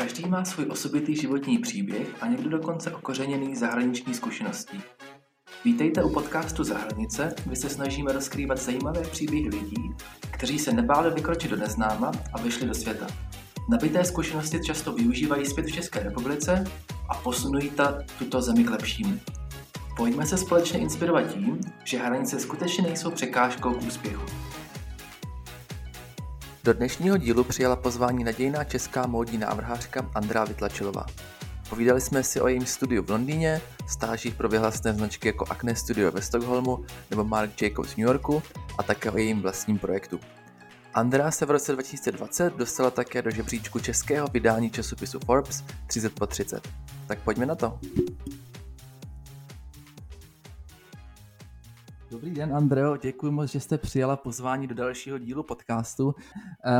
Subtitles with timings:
[0.00, 4.80] Každý má svůj osobitý životní příběh a někdo dokonce okořeněný zahraniční zkušeností.
[5.64, 9.90] Vítejte u podcastu Zahranice, kde se snažíme rozkrývat zajímavé příběhy lidí,
[10.30, 13.06] kteří se nebáli vykročit do neznáma a vyšli do světa.
[13.70, 16.64] Nabité zkušenosti často využívají zpět v České republice
[17.08, 19.20] a posunují ta tuto zemi k lepšímu.
[19.96, 24.26] Pojďme se společně inspirovat tím, že hranice skutečně nejsou překážkou k úspěchu.
[26.64, 31.06] Do dnešního dílu přijala pozvání nadějná česká módní návrhářka Andrá Vytlačilová.
[31.68, 36.12] Povídali jsme si o jejím studiu v Londýně, stážích pro vyhlasné značky jako Acne Studio
[36.12, 38.42] ve Stockholmu nebo Mark Jacobs v New Yorku
[38.78, 40.20] a také o jejím vlastním projektu.
[40.94, 46.26] Andrea se v roce 2020 dostala také do žebříčku českého vydání časopisu Forbes 30 po
[46.26, 46.68] 30.
[47.06, 47.78] Tak pojďme na to.
[52.10, 56.14] Dobrý den, Andreo, děkuji moc, že jste přijala pozvání do dalšího dílu podcastu.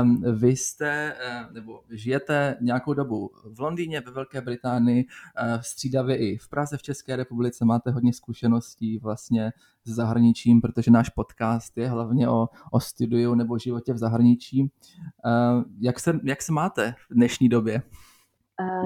[0.02, 1.14] Um, vy jste,
[1.46, 6.76] uh, nebo žijete nějakou dobu v Londýně, ve Velké Británii, uh, střídavě i v Praze,
[6.76, 9.52] v České republice, máte hodně zkušeností vlastně
[9.84, 14.62] s zahraničím, protože náš podcast je hlavně o, o studiu nebo životě v zahraničí.
[14.62, 17.82] Uh, jak, se, jak se máte v dnešní době?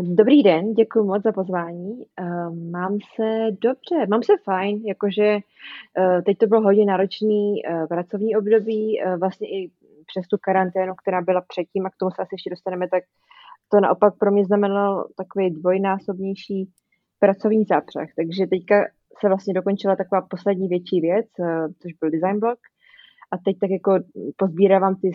[0.02, 2.06] Dobrý den, děkuji moc za pozvání.
[2.70, 5.38] Mám se dobře, mám se fajn, jakože
[6.26, 9.70] teď to bylo hodně náročný pracovní období, vlastně i
[10.06, 13.04] přes tu karanténu, která byla předtím a k tomu se asi ještě dostaneme, tak
[13.72, 16.68] to naopak pro mě znamenalo takový dvojnásobnější
[17.18, 18.08] pracovní zápřeh.
[18.16, 18.84] Takže teďka
[19.20, 21.26] se vlastně dokončila taková poslední větší věc,
[21.82, 22.58] což byl design blog,
[23.32, 23.92] a teď tak jako
[24.36, 25.12] pozbírávám ty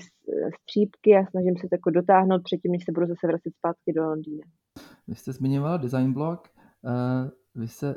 [0.61, 4.03] střípky a snažím se to jako dotáhnout předtím, než se budu zase vracet zpátky do
[4.03, 4.43] Londýna.
[5.07, 6.47] Vy jste zmiňovala design blog,
[6.83, 7.95] uh, vy se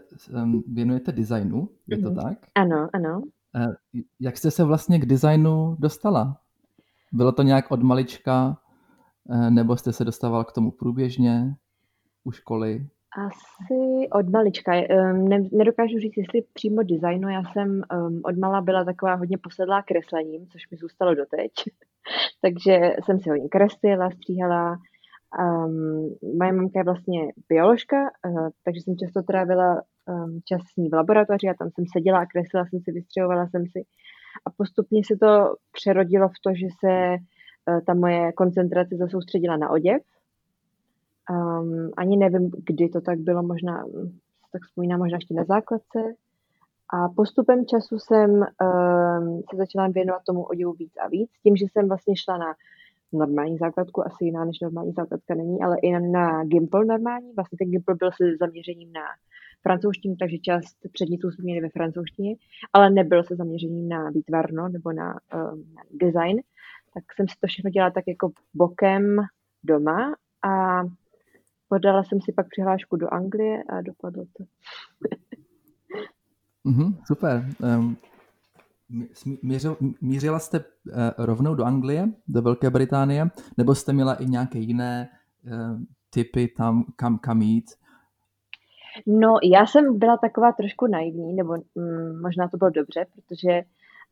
[0.66, 2.22] věnujete designu, je to mm-hmm.
[2.22, 2.38] tak?
[2.54, 3.22] Ano, ano.
[3.56, 3.74] Uh,
[4.20, 6.36] jak jste se vlastně k designu dostala?
[7.12, 8.58] Bylo to nějak od malička,
[9.24, 11.54] uh, nebo jste se dostával k tomu průběžně
[12.24, 12.86] u školy?
[13.16, 14.72] Asi od malička.
[15.12, 17.28] Ne, nedokážu říct, jestli přímo designu.
[17.28, 17.82] Já jsem
[18.24, 21.52] od mala byla taková hodně posedlá kreslením, což mi zůstalo doteď.
[22.42, 24.76] Takže jsem si hodně kreslila, stříhala.
[25.38, 27.96] Um, moje mamka je vlastně bioložka,
[28.26, 32.18] uh, takže jsem často trávila um, čas s ní v laboratoři a tam jsem seděla
[32.18, 33.84] a kreslila jsem si, vystřihovala jsem si.
[34.46, 39.70] A postupně se to přerodilo v to, že se uh, ta moje koncentrace zasoustředila na
[39.70, 40.02] oděv
[41.30, 43.84] Um, ani nevím, kdy to tak bylo, možná,
[44.52, 45.98] tak vzpomínám možná ještě na základce.
[46.94, 51.64] A postupem času jsem um, se začala věnovat tomu oděvu víc a víc, tím, že
[51.72, 52.54] jsem vlastně šla na
[53.12, 57.32] normální základku, asi jiná než normální základka není, ale i na, Gimple normální.
[57.32, 59.00] Vlastně ten Gimple byl se zaměřením na
[59.62, 62.36] francouzštinu, takže část předmětů jsme měli ve francouzštině,
[62.72, 66.40] ale nebyl se zaměřením na výtvarno nebo na, um, na design.
[66.94, 69.16] Tak jsem si to všechno dělala tak jako bokem
[69.64, 70.82] doma a
[71.72, 74.44] Podala jsem si pak přihlášku do Anglie a dopadlo to.
[76.64, 77.48] mm-hmm, super.
[77.78, 77.96] Um,
[79.42, 80.64] mířil, mířila jste uh,
[81.18, 83.26] rovnou do Anglie, do Velké Británie,
[83.58, 85.08] nebo jste měla i nějaké jiné
[85.46, 87.70] uh, typy tam, kam, kam jít?
[89.06, 93.62] No, já jsem byla taková trošku naivní, nebo mm, možná to bylo dobře, protože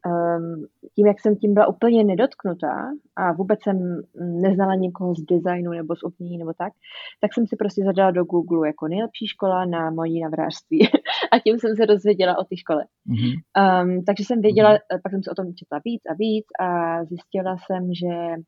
[0.07, 5.71] um, tím, jak jsem tím byla úplně nedotknutá a vůbec jsem neznala někoho z designu
[5.71, 6.73] nebo z umění nebo tak,
[7.21, 10.89] tak jsem si prostě zadala do Google jako nejlepší škola na mojí navrářství
[11.33, 12.85] a tím jsem se dozvěděla o té škole.
[13.09, 13.35] Mm-hmm.
[13.83, 15.01] Um, takže jsem věděla, mm-hmm.
[15.03, 16.69] pak jsem se o tom četla víc a víc a
[17.05, 18.43] zjistila jsem, že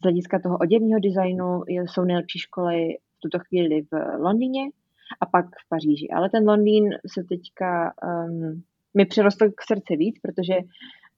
[0.00, 4.64] z hlediska toho oděvního designu jsou nejlepší školy v tuto chvíli v Londýně
[5.20, 6.08] a pak v Paříži.
[6.14, 8.62] Ale ten Londýn se teďka um,
[8.94, 10.54] mi přirostl k srdci víc, protože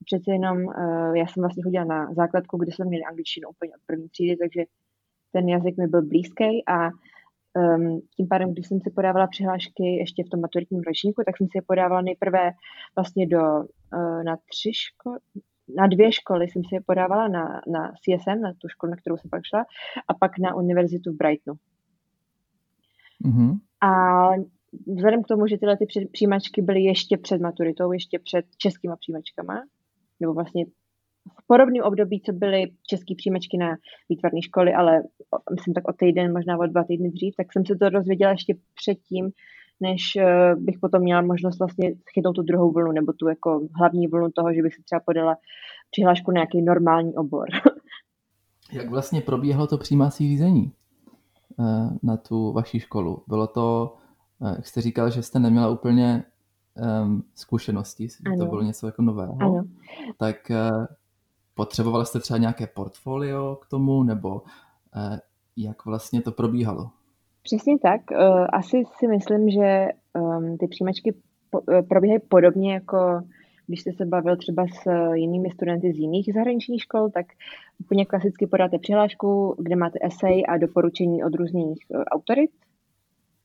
[0.04, 3.82] přece jenom uh, já jsem vlastně chodila na základku, kde jsme měli angličtinu úplně od
[3.86, 4.64] první třídy, takže
[5.32, 10.24] ten jazyk mi byl blízký a um, tím pádem, když jsem si podávala přihlášky ještě
[10.24, 12.50] v tom maturitním ročníku, tak jsem si je podávala nejprve
[12.96, 15.18] vlastně do, uh, na tři školy,
[15.76, 19.16] na dvě školy jsem si je podávala na, na CSM, na tu školu, na kterou
[19.16, 19.64] jsem pak šla,
[20.08, 21.58] a pak na univerzitu v Brightonu.
[23.24, 23.58] Mm-hmm.
[23.80, 24.28] A
[24.86, 29.62] vzhledem k tomu, že tyhle ty přijímačky byly ještě před maturitou, ještě před českýma přijímačkama,
[30.20, 30.64] nebo vlastně
[31.42, 33.76] v podobném období, co byly české přijímačky na
[34.08, 35.02] výtvarné školy, ale
[35.50, 38.54] myslím tak o týden, možná o dva týdny dřív, tak jsem se to dozvěděla ještě
[38.74, 39.30] předtím,
[39.80, 44.06] než eh, bych potom měla možnost vlastně chytnout tu druhou vlnu, nebo tu jako hlavní
[44.06, 45.36] vlnu toho, že bych si třeba podala
[45.90, 47.46] přihlášku na nějaký normální obor.
[48.72, 50.72] Jak vlastně probíhalo to přijímací řízení
[51.60, 53.22] eh, na tu vaši školu?
[53.28, 53.94] Bylo to
[54.48, 56.24] jak jste říkal, že jste neměla úplně
[57.04, 59.64] um, zkušenosti, že to bylo něco jako nového, ano.
[60.18, 60.86] tak uh,
[61.54, 65.18] potřebovala jste třeba nějaké portfolio k tomu, nebo uh,
[65.56, 66.90] jak vlastně to probíhalo.
[67.42, 68.00] Přesně tak.
[68.12, 71.14] Eh, asi si myslím, že um, ty přijímačky
[71.70, 73.22] eh, probíhají podobně jako
[73.66, 77.26] když jste se bavil třeba s jinými studenty z jiných zahraničních škol, tak
[77.80, 82.50] úplně klasicky podáte přihlášku, kde máte esej a doporučení od různých eh, autorit,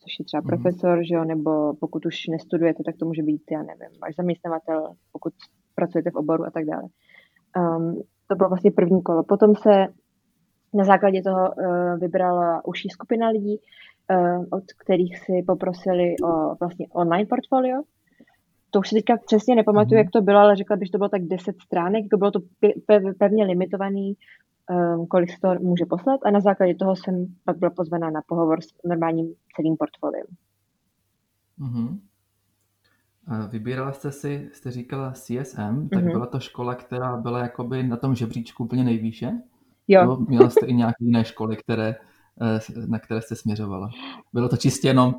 [0.08, 0.48] což je třeba mm-hmm.
[0.48, 4.92] profesor, že jo, nebo pokud už nestudujete, tak to může být, já nevím, váš zaměstnavatel,
[5.12, 5.34] pokud
[5.76, 6.84] pracujete v oboru a tak dále.
[7.58, 9.24] Um, to bylo vlastně první kolo.
[9.24, 9.88] Potom se
[10.74, 16.88] na základě toho uh, vybrala užší skupina lidí, uh, od kterých si poprosili o vlastně
[16.94, 17.82] online portfolio.
[18.72, 19.98] To už si teďka přesně nepamatuju, mm.
[19.98, 22.40] jak to bylo, ale řekla bych, že to bylo tak 10 stránek, jako bylo to
[23.20, 24.14] pevně limitovaný,
[24.70, 28.22] um, kolik se to může poslat a na základě toho jsem pak byla pozvaná na
[28.28, 30.26] pohovor s normálním celým portfoliem.
[31.60, 32.00] Mm-hmm.
[33.50, 36.12] Vybírala jste si, jste říkala CSM, tak mm-hmm.
[36.12, 39.32] byla to škola, která byla jakoby na tom žebříčku úplně nejvýše?
[39.88, 40.02] Jo.
[40.02, 41.96] Nebo měla jste i nějaké jiné školy, které,
[42.42, 43.90] eh, na které jste směřovala?
[44.34, 45.16] Bylo to čistě jenom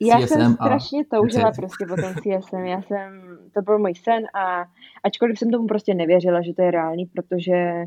[0.00, 1.16] já CSM jsem strašně a...
[1.16, 2.64] toužila prostě po tom CSM.
[2.64, 4.64] Já jsem, to byl můj sen a
[5.04, 7.84] ačkoliv jsem tomu prostě nevěřila, že to je reálný, protože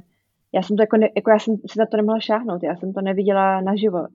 [0.54, 2.94] já jsem to jako, ne, jako já jsem si na to nemohla šáhnout, já jsem
[2.94, 4.08] to neviděla naživo.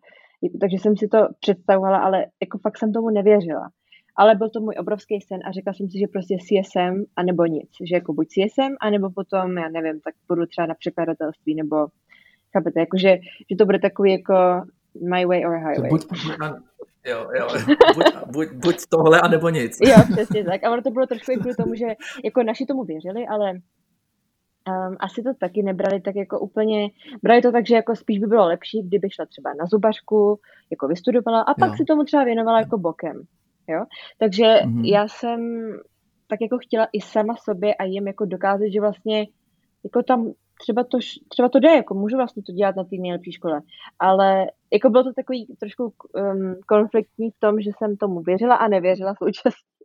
[0.61, 3.71] Takže jsem si to představovala, ale jako fakt jsem tomu nevěřila
[4.17, 7.47] ale byl to můj obrovský sen a řekla jsem si, že prostě CSM a nebo
[7.47, 11.77] nic, že jako buď CSM, anebo potom, já nevím, tak budu třeba na překladatelství, nebo
[12.53, 13.19] chápete, jakože,
[13.51, 14.35] že to bude takový jako
[15.11, 15.91] my way or highway.
[15.91, 16.07] Buď,
[17.07, 17.49] jo, jo,
[17.95, 19.79] buď, buď, buď tohle, anebo nic.
[19.81, 20.65] Jo, přesně tak.
[20.65, 21.87] A ono to bylo trošku i kvůli tomu, že
[22.25, 23.53] jako naši tomu věřili, ale
[24.69, 26.91] um, asi to taky nebrali tak jako úplně,
[27.23, 30.41] brali to tak, že jako spíš by bylo lepší, kdyby šla třeba na zubařku,
[30.71, 31.77] jako vystudovala a pak jo.
[31.77, 33.23] si tomu třeba věnovala jako bokem.
[33.69, 33.85] Jo?
[34.19, 34.85] Takže mm-hmm.
[34.85, 35.71] já jsem
[36.27, 39.27] tak jako chtěla i sama sobě a jim jako dokázat, že vlastně
[39.85, 40.99] jako tam třeba to,
[41.29, 43.61] třeba to jde, jako můžu vlastně to dělat na té nejlepší škole,
[43.99, 48.69] ale jako bylo to takový trošku um, konfliktní v tom, že jsem tomu věřila a
[48.69, 49.76] nevěřila současně.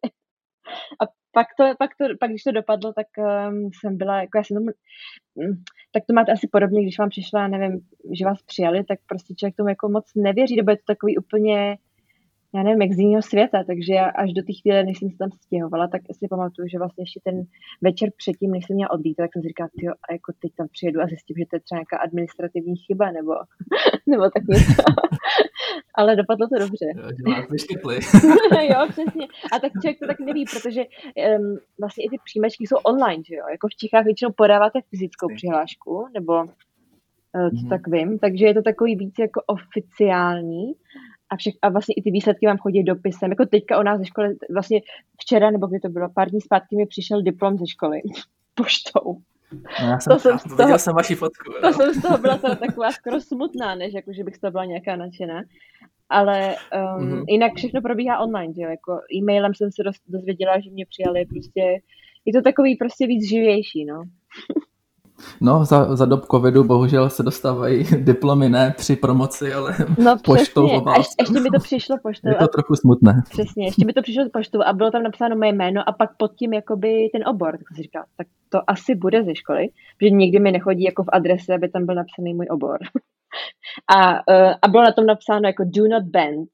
[1.01, 4.43] A pak, to, pak, to, pak když to dopadlo, tak um, jsem byla, jako já
[4.43, 4.71] jsem tomu,
[5.35, 5.63] um,
[5.93, 7.79] tak to máte asi podobně, když vám přišla, nevím,
[8.17, 11.77] že vás přijali, tak prostě člověk tomu jako moc nevěří, nebo je to takový úplně
[12.55, 15.17] já nevím, jak z jiného světa, takže já až do té chvíle, než jsem se
[15.17, 17.43] tam stěhovala, tak si pamatuju, že vlastně ještě ten
[17.81, 20.67] večer předtím, než jsem měla odlít, tak jsem si říkala, jo, a jako teď tam
[20.71, 23.31] přijedu a zjistím, že to je třeba nějaká administrativní chyba, nebo,
[24.07, 24.83] nebo tak něco.
[25.95, 26.85] Ale dopadlo to dobře.
[28.73, 29.27] jo, přesně.
[29.51, 33.35] A tak člověk to tak neví, protože um, vlastně i ty příjmečky jsou online, že
[33.35, 33.45] jo?
[33.51, 36.45] Jako v Čechách většinou podáváte fyzickou přihlášku, nebo uh,
[37.49, 37.69] co mm-hmm.
[37.69, 40.73] tak vím, takže je to takový víc jako oficiální
[41.29, 43.29] a, všech, a vlastně i ty výsledky vám chodí dopisem.
[43.29, 44.81] Jako teďka o nás ze školy, vlastně
[45.21, 48.01] včera, nebo kdy to bylo, pár dní zpátky mi přišel diplom ze školy
[48.55, 49.17] poštou.
[49.53, 51.53] No já jsem, to jsem, toho, viděl jsem vaši fotku.
[51.61, 51.73] To jo.
[51.73, 54.95] jsem z toho byla taková skoro smutná, než jako, že bych z toho byla nějaká
[54.95, 55.43] nadšená.
[56.09, 56.55] Ale
[56.97, 57.25] um, mm-hmm.
[57.29, 58.69] jinak všechno probíhá online, že jo?
[58.69, 61.61] Jako e-mailem jsem se dozvěděla, že mě přijali prostě,
[62.25, 64.03] je to takový prostě víc živější, no.
[65.41, 70.67] No, za, za dob covidu bohužel se dostávají diplomy ne při promoci, ale no, poštou
[70.67, 70.91] přesně.
[70.97, 72.29] Ještě, ještě mi to přišlo poštou.
[72.29, 72.47] Je to a...
[72.47, 73.23] trochu smutné.
[73.29, 76.31] Přesně, ještě mi to přišlo poštou a bylo tam napsáno moje jméno a pak pod
[76.35, 77.51] tím jakoby ten obor.
[77.51, 81.03] Tak jsem si říkala, tak to asi bude ze školy, protože nikdy mi nechodí jako
[81.03, 82.77] v adrese, aby tam byl napsaný můj obor.
[83.95, 86.49] a, uh, a bylo na tom napsáno jako do not bend.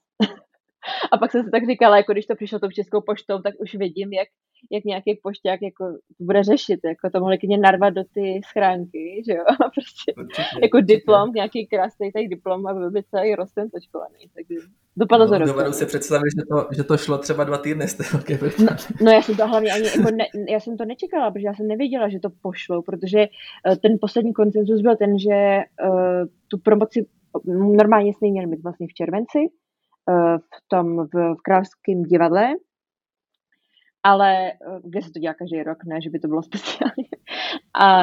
[1.12, 3.75] A pak jsem si tak říkala, jako když to přišlo tou českou poštou, tak už
[3.75, 4.27] vidím, jak
[4.72, 5.86] jak nějaký pošťák jako
[6.20, 10.60] bude řešit, jako to mohli klidně narvat do ty schránky, že jo, a prostě určitě,
[10.62, 10.96] jako určitě.
[10.96, 14.67] diplom, nějaký krásný tady diplom a byl by celý roztentočkovaný, takže
[14.98, 15.53] dopadlo no, to dobře.
[15.53, 18.75] Dovedu si představit, že to, že to šlo třeba dva týdny z té velké no,
[19.01, 21.67] no, já jsem to hlavně ani, jako ne, já jsem to nečekala, protože já jsem
[21.67, 23.27] nevěděla, že to pošlo, protože
[23.67, 25.58] uh, ten poslední koncenzus byl ten, že
[25.89, 27.06] uh, tu promoci
[27.77, 29.39] normálně jsme měli mít vlastně v červenci,
[30.38, 32.56] v tom v, v Královském divadle,
[34.04, 37.10] ale eh, kde se to dělá každý rok, ne, že by to bylo speciálně.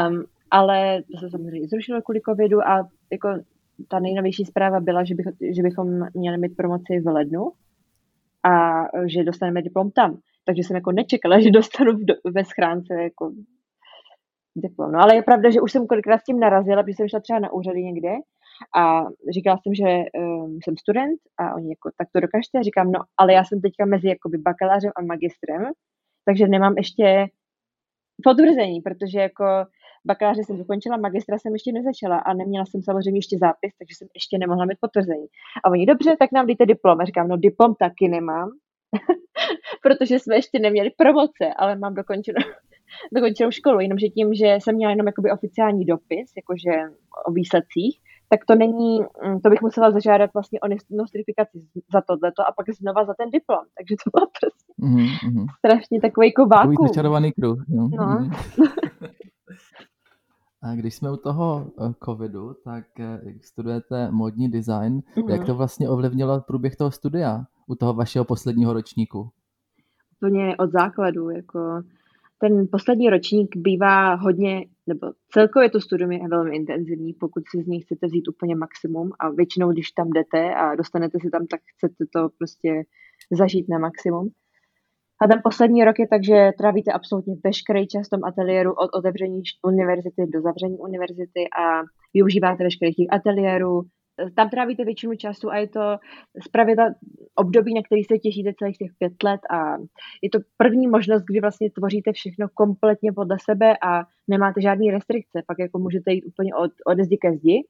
[0.08, 3.28] Um, ale to se samozřejmě zrušilo kvůli covidu a jako
[3.88, 7.52] ta nejnovější zpráva byla, že, bych, že bychom měli mít promoci v lednu
[8.42, 10.18] a že dostaneme diplom tam.
[10.44, 13.32] Takže jsem jako nečekala, že dostanu v do, ve schránce jako
[14.56, 14.92] diplom.
[14.92, 17.38] No ale je pravda, že už jsem kolikrát s tím narazila, protože jsem šla třeba
[17.38, 18.10] na úřady někde
[18.76, 22.62] a říkala jsem, že um, jsem student a oni jako, tak to dokažte.
[22.62, 25.62] Říkám, no, ale já jsem teďka mezi jakoby bakalářem a magistrem,
[26.24, 27.26] takže nemám ještě
[28.24, 29.44] potvrzení, protože jako
[30.06, 34.08] bakaláře jsem dokončila, magistra jsem ještě nezačala a neměla jsem samozřejmě ještě zápis, takže jsem
[34.14, 35.26] ještě nemohla mít potvrzení.
[35.64, 37.00] A oni, dobře, tak nám dejte diplom.
[37.00, 38.50] A říkám, no diplom taky nemám,
[39.82, 42.44] protože jsme ještě neměli promoce, ale mám dokončenou,
[43.14, 46.70] dokončenou školu, jenomže tím, že jsem měla jenom jakoby oficiální dopis, jakože
[47.26, 48.00] o výsledcích,
[48.34, 51.58] tak to není, mm, to bych musela zažádat vlastně o nostrifikaci
[51.92, 53.64] za tohleto a pak znova za ten diplom.
[53.78, 55.46] Takže to bylo prostě mm-hmm.
[55.58, 56.74] strašně takový jako vákuum.
[56.74, 57.58] Takový začarovaný kruh.
[57.68, 57.88] No.
[57.98, 58.30] no.
[60.62, 65.00] A když jsme u toho eh, covidu, tak eh, studujete modní design.
[65.00, 65.30] Mm-hmm.
[65.30, 69.30] Jak to vlastně ovlivnilo průběh toho studia u toho vašeho posledního ročníku?
[70.20, 71.30] Úplně od základu.
[71.30, 71.82] Jako
[72.48, 77.66] ten poslední ročník bývá hodně, nebo celkově to studium je velmi intenzivní, pokud si z
[77.66, 81.60] něj chcete vzít úplně maximum a většinou, když tam jdete a dostanete se tam, tak
[81.76, 82.70] chcete to prostě
[83.38, 84.28] zažít na maximum.
[85.22, 88.90] A ten poslední rok je tak, že trávíte absolutně veškerý čas v tom ateliéru od
[88.98, 91.64] otevření univerzity do zavření univerzity a
[92.14, 93.82] využíváte veškerých těch ateliérů.
[94.34, 95.98] Tam trávíte většinu času a je to
[96.46, 96.94] zpravidla
[97.34, 99.76] období, na který se těšíte celých těch pět let a
[100.22, 105.42] je to první možnost, kdy vlastně tvoříte všechno kompletně podle sebe a nemáte žádné restrikce.
[105.46, 107.64] Pak jako můžete jít úplně od, od zdi ke zdi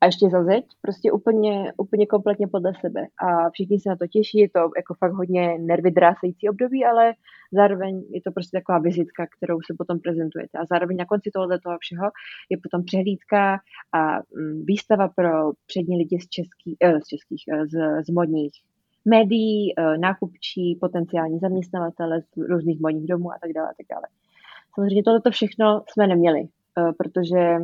[0.00, 3.06] a ještě za zeď, prostě úplně, úplně kompletně podle sebe.
[3.26, 7.12] A všichni se na to těší, je to jako fakt hodně nervy drásající období, ale
[7.52, 10.58] zároveň je to prostě taková vizitka, kterou se potom prezentujete.
[10.58, 12.10] A zároveň na konci tohoto toho všeho
[12.50, 13.58] je potom přehlídka
[13.92, 18.52] a mm, výstava pro přední lidi z, český, eh, z českých, eh, z, z modních
[19.04, 23.68] médií, eh, nákupčí, potenciální zaměstnavatele z různých modních domů a tak dále.
[23.68, 24.06] A tak dále.
[24.74, 26.48] Samozřejmě tohle všechno jsme neměli,
[26.98, 27.58] protože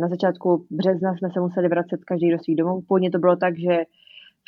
[0.00, 2.80] na začátku března jsme se museli vracet každý do svých domů.
[2.80, 3.84] Původně to bylo tak, že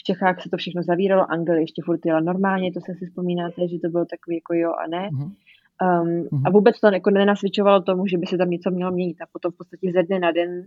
[0.00, 3.68] v Čechách se to všechno zavíralo, Angel ještě furt jela normálně, to se si vzpomínáte,
[3.68, 5.08] že to bylo takový jako jo a ne.
[5.08, 5.32] Mm-hmm.
[5.82, 9.22] Um, a vůbec to jako nenasvědčovalo tomu, že by se tam něco mělo měnit.
[9.22, 10.62] A potom v podstatě ze dne na den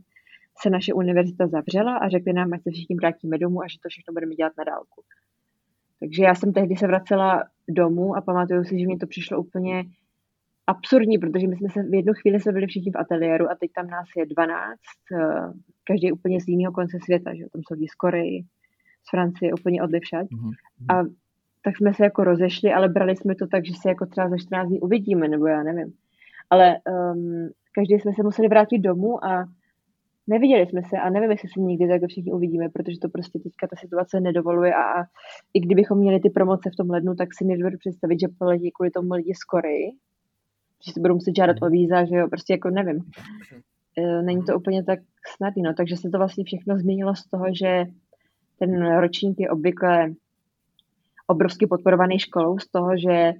[0.62, 3.89] se naše univerzita zavřela a řekli nám, ať se všichni vrátíme domů a že to
[3.89, 5.01] všechno budeme dělat na dálku.
[6.00, 9.84] Takže já jsem tehdy se vracela domů a pamatuju si, že mi to přišlo úplně
[10.67, 13.72] absurdní, protože my jsme se v jednu chvíli se byli všichni v ateliéru a teď
[13.75, 14.79] tam nás je 12,
[15.12, 15.53] eh,
[15.84, 18.43] každý úplně z jiného konce světa, že tam jsou lidi z Koreji,
[19.08, 20.27] z Francie, úplně odlivšat.
[20.27, 20.96] Mm-hmm.
[20.96, 21.03] A
[21.63, 24.38] tak jsme se jako rozešli, ale brali jsme to tak, že se jako třeba za
[24.38, 25.93] 14 dní uvidíme, nebo já nevím.
[26.50, 26.77] Ale
[27.13, 29.46] um, každý jsme se museli vrátit domů a
[30.27, 33.67] neviděli jsme se a nevím, jestli se někdy tak všichni uvidíme, protože to prostě teďka
[33.67, 35.03] ta situace nedovoluje a, a
[35.53, 38.91] i kdybychom měli ty promoce v tom lednu, tak si nedovedu představit, že poletí kvůli
[38.91, 39.91] tomu lidi z Koreji,
[40.86, 43.00] že si budou muset žádat o víza, že jo, prostě jako nevím.
[43.98, 45.00] E, není to úplně tak
[45.36, 47.86] snadný, no, takže se to vlastně všechno změnilo z toho, že
[48.60, 50.13] ten ročník je obvykle
[51.28, 53.34] obrovsky podporovaný školou, z toho, že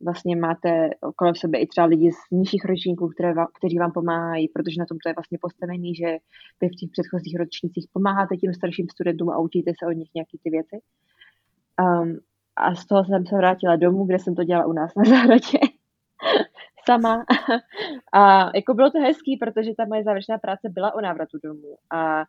[0.00, 4.48] vlastně máte okolo sebe i třeba lidi z nižších ročníků, které vám, kteří vám pomáhají,
[4.48, 6.06] protože na tom to je vlastně postavený, že
[6.60, 10.38] vy v těch předchozích ročnících pomáháte těm starším studentům a učíte se od nich nějaké
[10.42, 10.76] ty věci.
[11.80, 12.18] Um,
[12.56, 15.58] a z toho jsem se vrátila domů, kde jsem to dělala u nás na zahradě
[16.90, 17.24] sama.
[18.12, 22.24] A jako bylo to hezký, protože ta moje závěrečná práce byla o návratu domů a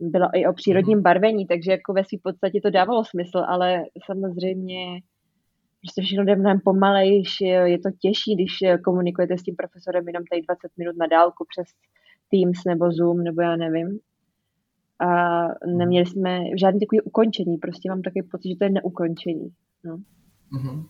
[0.00, 1.02] byla i o přírodním mhm.
[1.02, 5.00] barvení, takže jako ve své podstatě to dávalo smysl, ale samozřejmě
[5.82, 10.42] prostě všechno jde mnohem pomalejš, je to těžší, když komunikujete s tím profesorem jenom tady
[10.42, 11.66] 20 minut na dálku přes
[12.30, 13.98] Teams nebo Zoom, nebo já nevím.
[15.00, 15.08] A
[15.66, 19.48] neměli jsme žádný takový ukončení, prostě mám takový pocit, že to je neukončení.
[19.84, 19.96] No.
[20.52, 20.88] Mm-hmm.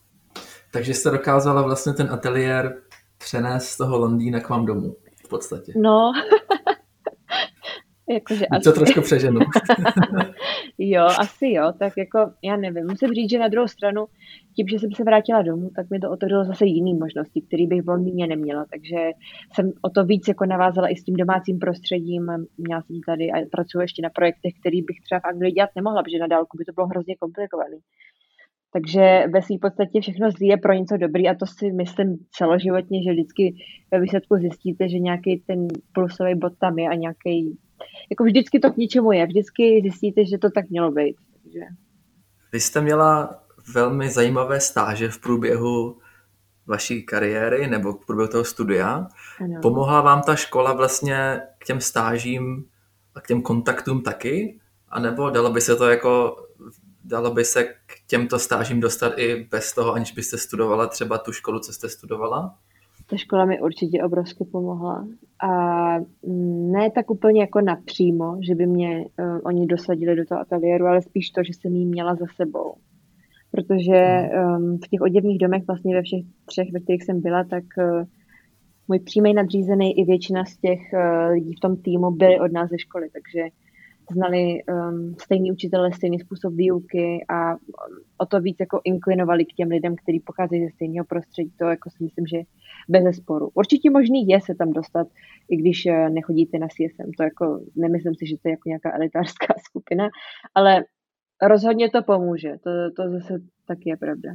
[0.73, 2.83] Takže jste dokázala vlastně ten ateliér
[3.21, 5.73] přenést z toho Londýna k vám domů v podstatě.
[5.77, 6.13] No,
[8.11, 8.65] Jakože asi.
[8.65, 9.41] To trošku přeženu.
[10.79, 12.87] jo, asi jo, tak jako já nevím.
[12.87, 14.07] Musím říct, že na druhou stranu,
[14.57, 17.83] tím, že jsem se vrátila domů, tak mi to otevřelo zase jiné možnosti, které bych
[17.83, 18.65] v Londýně neměla.
[18.73, 19.11] Takže
[19.55, 22.23] jsem o to víc jako navázala i s tím domácím prostředím.
[22.59, 26.03] Měla jsem tady a pracuji ještě na projektech, který bych třeba v Anglii dělat nemohla,
[26.03, 27.77] protože na dálku by to bylo hrozně komplikované.
[28.73, 33.03] Takže ve své podstatě všechno zlý je pro něco dobrý a to si myslím celoživotně,
[33.03, 33.55] že vždycky
[33.91, 37.59] ve výsledku zjistíte, že nějaký ten plusový bod tam je a nějaký,
[38.11, 41.17] jako vždycky to k něčemu je, vždycky zjistíte, že to tak mělo být.
[41.43, 41.61] Takže...
[42.53, 43.43] Vy jste měla
[43.75, 45.99] velmi zajímavé stáže v průběhu
[46.67, 49.07] vaší kariéry nebo v průběhu toho studia.
[49.41, 49.61] Ano.
[49.63, 52.65] Pomohla vám ta škola vlastně k těm stážím
[53.15, 54.61] a k těm kontaktům taky?
[54.89, 56.37] A nebo dalo by se to jako
[57.05, 61.33] dalo by se k těmto stážím dostat i bez toho, aniž byste studovala třeba tu
[61.33, 62.59] školu, co jste studovala?
[63.11, 65.07] Ta škola mi určitě obrovsky pomohla.
[65.43, 65.51] A
[66.73, 71.03] ne tak úplně jako napřímo, že by mě uh, oni dosadili do toho ateliéru, ale
[71.03, 72.75] spíš to, že jsem jí měla za sebou.
[73.51, 77.65] Protože um, v těch oděvních domech vlastně ve všech třech, ve kterých jsem byla, tak
[77.79, 78.05] uh,
[78.89, 82.71] můj přímý nadřízený i většina z těch uh, lidí v tom týmu byli od nás
[82.71, 83.41] ze školy, takže
[84.13, 87.55] znali um, stejný učitele, stejný způsob výuky a
[88.19, 91.53] o to víc jako inklinovali k těm lidem, kteří pocházejí ze stejného prostředí.
[91.59, 92.39] To jako si myslím, že
[92.89, 93.51] bez sporu.
[93.55, 95.07] Určitě možný je se tam dostat,
[95.49, 97.11] i když eh, nechodíte na CSM.
[97.17, 100.09] To jako, nemyslím si, že to je jako nějaká elitářská skupina,
[100.55, 100.85] ale
[101.43, 102.57] rozhodně to pomůže.
[102.65, 103.35] To, to zase
[103.67, 104.31] taky je pravda.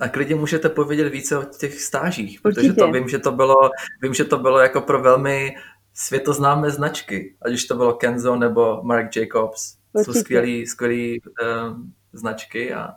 [0.00, 2.80] A klidně můžete povědět více o těch stážích, protože Určitě.
[2.80, 3.56] to vím, že to bylo,
[4.02, 5.54] vím, že to bylo jako pro velmi
[6.00, 9.76] světoznámé značky, ať už to bylo Kenzo nebo Mark Jacobs.
[9.92, 10.12] Určitě.
[10.12, 12.94] Jsou skvělý, skvělý um, značky a,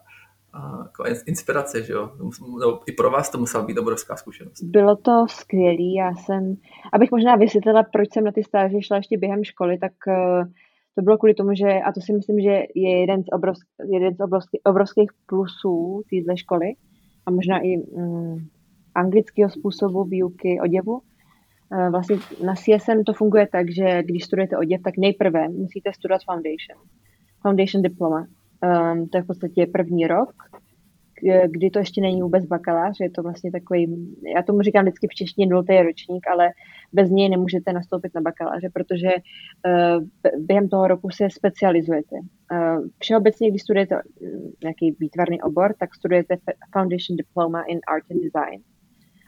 [0.54, 2.12] a jako inspirace, že jo?
[2.60, 4.64] No, I pro vás to musela být obrovská zkušenost.
[4.64, 6.56] Bylo to skvělý, já jsem,
[6.94, 10.48] abych možná vysvětlila, proč jsem na ty stáže šla ještě během školy, tak uh,
[10.96, 14.16] to bylo kvůli tomu, že, a to si myslím, že je jeden z, obrovsk, jeden
[14.16, 16.68] z obrovský, obrovských plusů téhle školy
[17.26, 18.38] a možná i mm,
[18.96, 21.02] anglického způsobu výuky oděvu.
[21.74, 22.16] E, vlastně
[22.46, 26.78] na CSM to funguje tak, že když studujete oděv, tak nejprve musíte studovat foundation.
[27.42, 28.28] Foundation diploma.
[28.64, 30.34] Um, to je v podstatě první rok,
[31.48, 35.16] kdy to ještě není vůbec bakalář, je to vlastně takový, já tomu říkám vždycky v
[35.16, 36.50] češtině nultý ročník, ale
[36.94, 40.04] bez něj nemůžete nastoupit na bakaláře, protože uh,
[40.46, 42.16] během toho roku se specializujete.
[42.16, 46.36] Uh, všeobecně, když studujete mm, nějaký výtvarný obor, tak studujete
[46.74, 48.62] Foundation Diploma in Art and Design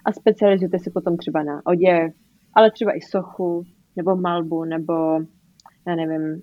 [0.05, 2.13] a specializujete se potom třeba na oděv,
[2.55, 3.63] ale třeba i sochu,
[3.95, 4.93] nebo malbu, nebo
[5.88, 6.41] já nevím,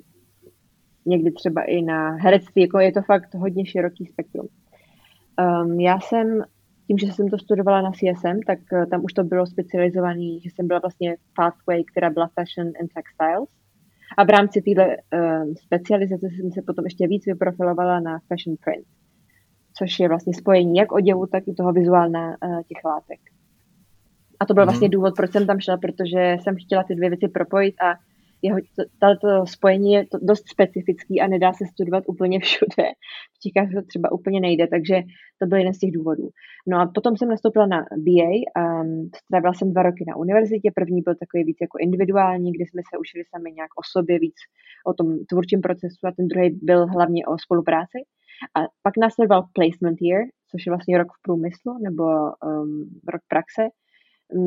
[1.07, 4.49] někdy třeba i na herectví, jako je to fakt hodně široký spektrum.
[5.65, 6.43] Um, já jsem,
[6.87, 10.51] tím, že jsem to studovala na CSM, tak uh, tam už to bylo specializovaný, že
[10.51, 13.49] jsem byla vlastně pathway, která byla fashion and textiles.
[14.19, 18.87] A v rámci této uh, specializace jsem se potom ještě víc vyprofilovala na fashion print,
[19.79, 23.32] což je vlastně spojení jak oděvu, tak i toho vizuálna uh, těch látek.
[24.43, 24.93] A to byl vlastně mhm.
[24.93, 27.95] důvod, proč jsem tam šla, protože jsem chtěla ty dvě věci propojit a
[28.43, 28.59] jeho,
[29.01, 32.87] to spojení je to dost specifický a nedá se studovat úplně všude.
[33.35, 35.03] V Čechách to třeba úplně nejde, takže
[35.39, 36.29] to byl jeden z těch důvodů.
[36.67, 38.33] No a potom jsem nastoupila na BA,
[38.83, 42.83] um, strávila jsem dva roky na univerzitě, první byl takový víc jako individuální, kdy jsme
[42.91, 44.39] se učili sami nějak o sobě, víc
[44.87, 47.99] o tom tvůrčím procesu a ten druhý byl hlavně o spolupráci.
[48.57, 53.63] A pak následoval placement year, což je vlastně rok v průmyslu nebo um, rok praxe,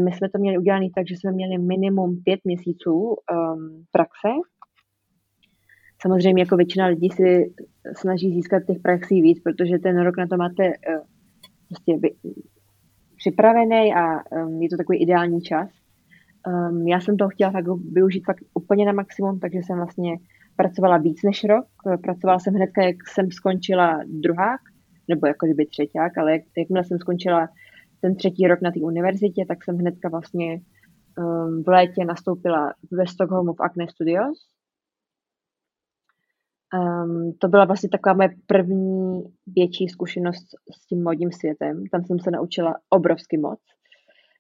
[0.04, 4.30] my jsme to měli udělané tak, že jsme měli minimum pět měsíců um, praxe.
[6.02, 7.54] Samozřejmě jako většina lidí si
[7.98, 11.04] snaží získat těch praxí víc, protože ten rok na to máte uh,
[11.68, 12.10] prostě vy,
[13.18, 15.70] připravený a um, je to takový ideální čas.
[16.48, 20.18] Um, já jsem to chtěla fakt využít fakt úplně na maximum, takže jsem vlastně
[20.56, 21.66] pracovala víc než rok.
[22.04, 24.62] Pracovala jsem hned, jak jsem skončila druhák,
[25.10, 27.48] nebo jako kdyby třetíák, ale jak, jakmile jsem skončila
[28.02, 33.08] ten třetí rok na té univerzitě, tak jsem hnedka vlastně um, v létě nastoupila ve
[33.08, 34.38] Stockholmu v Acne Studios.
[36.74, 40.46] Um, to byla vlastně taková moje první větší zkušenost
[40.82, 41.84] s tím modním světem.
[41.92, 43.60] Tam jsem se naučila obrovsky moc.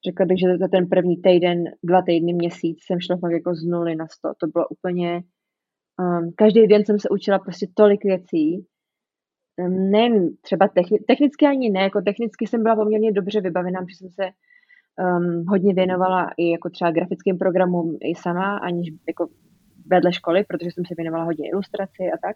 [0.05, 3.63] Řekla bych, že za ten první týden, dva týdny, měsíc jsem šla fakt jako z
[3.63, 4.29] nuly na sto.
[4.39, 5.23] To bylo úplně...
[5.99, 8.65] Um, každý den jsem se učila prostě tolik věcí,
[9.69, 14.09] nejen třeba techni- technicky ani ne, jako technicky jsem byla poměrně dobře vybavená, protože jsem
[14.09, 19.27] se um, hodně věnovala i jako třeba grafickým programům i sama, aniž jako
[19.87, 22.35] vedle školy, protože jsem se věnovala hodně ilustraci a tak.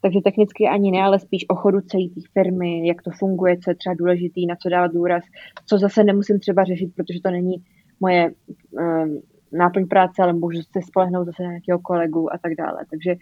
[0.00, 3.70] Takže technicky ani ne, ale spíš o chodu celé té firmy, jak to funguje, co
[3.70, 5.24] je třeba důležitý, na co dávat důraz,
[5.66, 7.54] co zase nemusím třeba řešit, protože to není
[8.00, 8.30] moje
[8.70, 9.20] um,
[9.52, 12.78] náplň práce, ale můžu se spolehnout zase na nějakého kolegu a tak dále.
[12.90, 13.14] Takže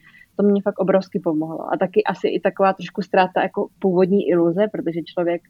[0.42, 1.72] to mě fakt obrovsky pomohlo.
[1.72, 5.42] A taky asi i taková trošku ztráta jako původní iluze, protože člověk,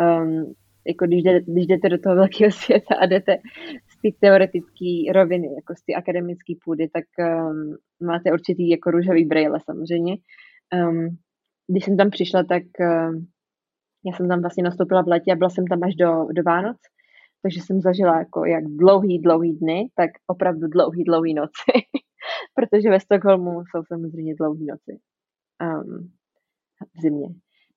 [0.00, 0.54] um,
[0.86, 3.36] jako když, jde, když jdete do toho velkého světa a jdete
[3.88, 7.76] z té teoretické roviny, jako z té akademické půdy, tak um,
[8.08, 10.16] máte určitý jako růžový brejle samozřejmě.
[10.74, 11.08] Um,
[11.68, 13.26] když jsem tam přišla, tak um,
[14.06, 16.76] já jsem tam vlastně nastoupila v letě a byla jsem tam až do, do Vánoc,
[17.42, 21.72] takže jsem zažila jako jak dlouhý, dlouhý dny, tak opravdu dlouhý, dlouhý noci.
[22.54, 25.00] protože ve Stockholmu jsou samozřejmě dlouhé noci
[25.62, 26.10] um,
[26.96, 27.28] v zimě.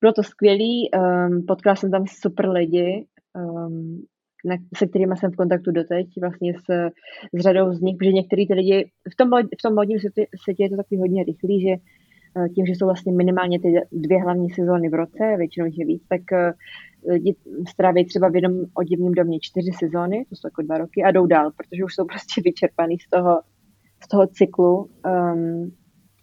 [0.02, 4.04] Bylo to skvělý, um, potkala jsem tam super lidi, um,
[4.46, 6.90] na, se kterými jsem v kontaktu doteď, vlastně s,
[7.34, 9.30] s řadou z nich, protože některý ty lidi, v tom,
[9.60, 11.76] v tom modním světě, světě je to takový hodně rychlý, že
[12.36, 16.04] uh, tím, že jsou vlastně minimálně ty dvě hlavní sezóny v roce, většinou je víc,
[16.10, 16.52] tak uh,
[17.12, 17.36] lidi
[17.70, 21.26] stráví třeba v jednom oděvním domě čtyři sezóny, to jsou jako dva roky, a jdou
[21.26, 23.42] dál, protože už jsou prostě vyčerpaný z toho,
[24.04, 25.72] z toho cyklu um,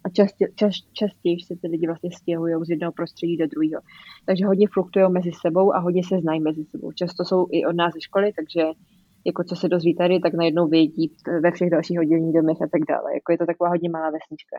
[0.05, 3.83] a častě, čas, častěji se ty lidi vlastně stěhují z jednoho prostředí do druhého.
[4.27, 6.93] Takže hodně fluktují mezi sebou a hodně se znají mezi sebou.
[6.93, 8.62] Často jsou i od nás ze školy, takže
[9.27, 11.12] jako co se dozví tady, tak najednou vědí
[11.43, 13.14] ve všech dalších odděleních domech a tak dále.
[13.14, 14.57] Jako je to taková hodně malá vesnička.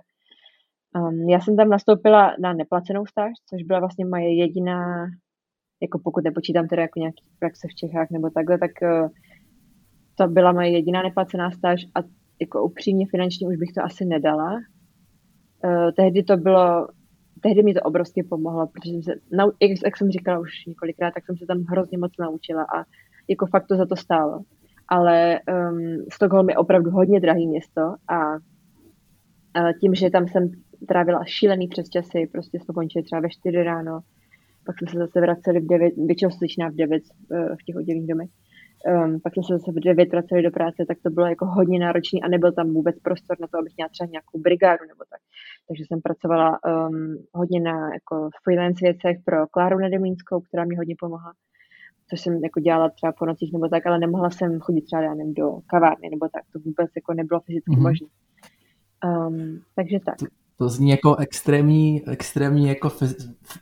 [0.96, 5.08] Um, já jsem tam nastoupila na neplacenou stáž, což byla vlastně moje jediná,
[5.82, 9.10] jako pokud nepočítám teda jako nějaký praxe v Čechách nebo takhle, tak uh,
[10.16, 12.00] to byla moje jediná neplacená stáž a
[12.42, 14.52] jako upřímně finančně už bych to asi nedala.
[15.64, 16.88] Uh, tehdy to bylo,
[17.42, 19.12] tehdy mi to obrovsky pomohlo, protože jsem se,
[19.62, 22.86] jak, jak jsem říkala už několikrát, tak jsem se tam hrozně moc naučila a
[23.30, 24.40] jako fakt to za to stálo.
[24.88, 30.52] Ale um, Stockholm je opravdu hodně drahý město a uh, tím, že tam jsem
[30.88, 34.00] trávila šílený přes časy, prostě jsme končili třeba ve 4 ráno,
[34.66, 35.94] pak jsme se zase vraceli v 9,
[36.40, 38.30] většinou v 9 uh, v těch oddělených domech,
[38.86, 41.80] um, pak jsme se zase v 9 vraceli do práce, tak to bylo jako hodně
[41.80, 45.22] náročný a nebyl tam vůbec prostor na to, abych měla třeba nějakou brigádu nebo tak.
[45.68, 50.96] Takže jsem pracovala um, hodně na jako freelance věcech pro Kláru Nedemínskou, která mi hodně
[51.00, 51.34] pomohla
[52.12, 55.14] což jsem jako dělala třeba po nocích nebo tak, ale nemohla jsem chodit třeba já
[55.14, 57.82] nevím, do kavárny nebo tak, to vůbec jako nebylo fyzicky mm-hmm.
[57.82, 58.08] možné.
[59.06, 60.16] Um, takže tak.
[60.62, 62.92] To, zní jako extrémní, extrémní jako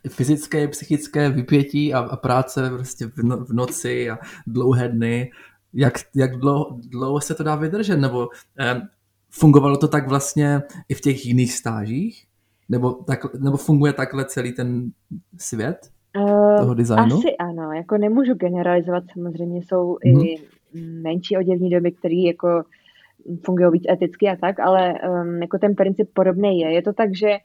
[0.09, 5.31] fyzické, psychické vypětí a, a práce prostě v, no, v noci a dlouhé dny.
[5.73, 7.97] Jak, jak dlouho, dlouho se to dá vydržet?
[7.97, 8.27] Nebo
[8.59, 8.81] eh,
[9.29, 12.25] fungovalo to tak vlastně i v těch jiných stážích?
[12.69, 14.91] Nebo, tak, nebo funguje takhle celý ten
[15.38, 15.77] svět?
[16.17, 17.17] Eh, toho designu?
[17.17, 20.25] Asi ano, jako nemůžu generalizovat, samozřejmě jsou hmm.
[20.25, 20.35] i
[20.73, 21.01] mhm.
[21.01, 22.63] menší oděvní doby, které jako
[23.45, 26.71] fungují víc eticky a tak, ale um, jako ten princip podobný je.
[26.71, 27.38] Je to tak, že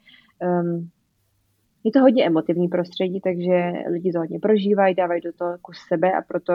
[0.42, 0.90] um,
[1.84, 6.12] je to hodně emotivní prostředí, takže lidi to hodně prožívají, dávají do toho kus sebe
[6.12, 6.52] a proto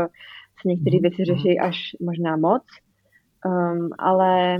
[0.61, 1.01] se některé mhm.
[1.01, 2.63] věci řeší až možná moc.
[3.45, 4.57] Um, ale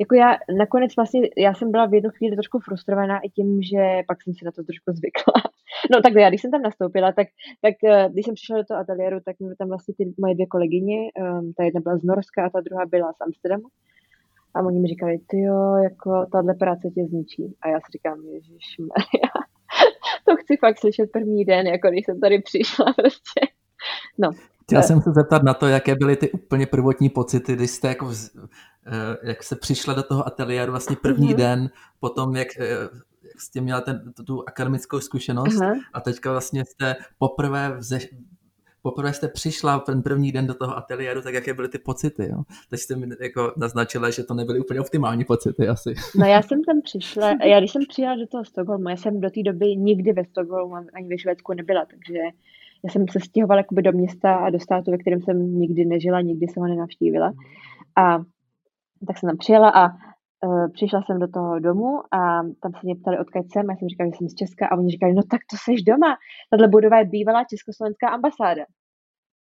[0.00, 4.02] jako já nakonec vlastně, já jsem byla v jednu chvíli trošku frustrovaná i tím, že
[4.08, 5.53] pak jsem si na to trošku zvykla.
[5.92, 7.28] No tak já, když jsem tam nastoupila, tak,
[7.62, 10.46] tak eh, když jsem přišla do toho ateliéru, tak mi tam vlastně ty moje dvě
[10.46, 13.68] kolegyně, um, ta jedna byla z Norska a ta druhá byla z Amsterdamu.
[14.54, 17.56] A oni mi říkali, ty jo, jako tahle práce tě zničí.
[17.62, 18.76] A já si říkám, Ježíš
[20.28, 23.40] to chci fakt slyšet první den, jako když jsem tady přišla prostě.
[24.18, 24.30] No.
[24.62, 28.10] Chtěla jsem se zeptat na to, jaké byly ty úplně prvotní pocity, když jste jako,
[28.86, 31.36] eh, jak se přišla do toho ateliéru vlastně první mm-hmm.
[31.36, 32.48] den, potom eh, jak
[33.38, 35.80] jste měla ten, tu akademickou zkušenost uh-huh.
[35.92, 37.98] a teďka vlastně jste poprvé vze,
[38.82, 42.28] poprvé jste přišla ten první den do toho ateliéru, tak jaké byly ty pocity?
[42.28, 42.42] Jo?
[42.70, 45.94] Teď jste mi jako naznačila, že to nebyly úplně optimální pocity asi.
[46.18, 49.30] No já jsem tam přišla, já když jsem přijela do toho Stockholmu, já jsem do
[49.30, 52.18] té doby nikdy ve Stockholmu ani ve Švédsku nebyla, takže
[52.84, 56.20] já jsem se stěhovala jakoby do města a do státu, ve kterém jsem nikdy nežila,
[56.20, 57.32] nikdy jsem ho nenavštívila.
[57.96, 58.18] A
[59.06, 59.88] tak jsem tam přijela a
[60.72, 64.10] přišla jsem do toho domu a tam se mě ptali, odkud jsem, já jsem říkala,
[64.10, 64.66] že jsem z Česka.
[64.66, 66.16] A oni říkali, no tak to seš doma,
[66.50, 68.64] tahle budova je bývalá československá ambasáda.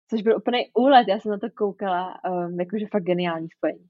[0.10, 3.86] Což byl úplný úlet, já jsem na to koukala, um, jakože fakt geniální spojení.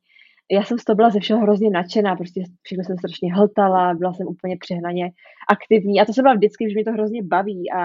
[0.51, 4.13] Já jsem z toho byla ze všeho hrozně nadšená, prostě všechno jsem strašně hltala, byla
[4.13, 5.11] jsem úplně přehnaně
[5.49, 6.01] aktivní.
[6.01, 7.79] A to se byla vždycky, že mě to hrozně baví a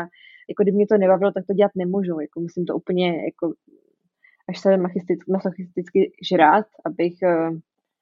[0.48, 3.54] jako kdyby mě to nebavilo, tak to dělat nemůžu, jako musím to úplně jako
[4.48, 7.58] až se masochisticky, masochisticky žrát, abych uh,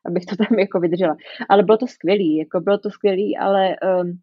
[0.07, 1.17] abych to tam jako vydržela.
[1.49, 4.19] Ale bylo to skvělý, jako bylo to skvělý, ale um,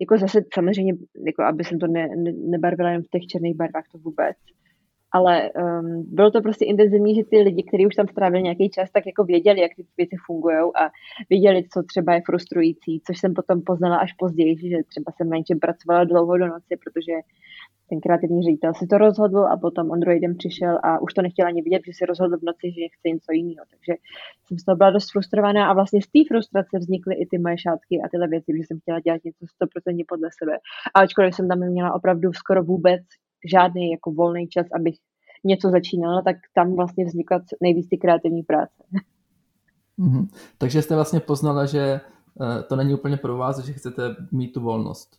[0.00, 0.94] jako zase samozřejmě,
[1.26, 4.36] jako aby jsem to ne, ne, nebarvila jen v těch černých barvách, to vůbec.
[5.12, 8.90] Ale um, bylo to prostě intenzivní, že ty lidi, kteří už tam strávili nějaký čas,
[8.90, 10.90] tak jako věděli, jak ty věci fungují a
[11.30, 15.36] věděli, co třeba je frustrující, což jsem potom poznala až později, že třeba jsem na
[15.36, 17.12] něčem pracovala dlouho do noci, protože
[17.90, 21.62] ten kreativní ředitel si to rozhodl a potom den přišel a už to nechtěl ani
[21.62, 23.64] vidět, že si rozhodl v noci, že chce něco jiného.
[23.70, 23.92] Takže
[24.46, 27.58] jsem z toho byla dost frustrovaná a vlastně z té frustrace vznikly i ty moje
[27.58, 30.54] šátky a tyhle věci, že jsem chtěla dělat něco 100% podle sebe.
[30.94, 33.02] A ačkoliv jsem tam měla opravdu skoro vůbec
[33.52, 34.96] žádný jako volný čas, abych
[35.44, 38.84] něco začínala, tak tam vlastně vznikla nejvíc ty kreativní práce.
[39.98, 40.28] Mm-hmm.
[40.58, 44.60] Takže jste vlastně poznala, že eh, to není úplně pro vás, že chcete mít tu
[44.60, 45.16] volnost.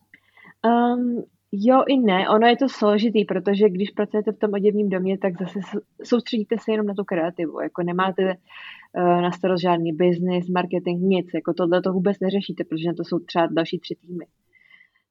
[0.65, 5.17] Um, Jo i ne, ono je to složitý, protože když pracujete v tom oděvním domě,
[5.17, 5.59] tak zase
[6.03, 11.27] soustředíte se jenom na tu kreativu, jako nemáte uh, na starost žádný business, marketing, nic,
[11.33, 14.25] jako tohle to vůbec neřešíte, protože na to jsou třeba další tři týmy.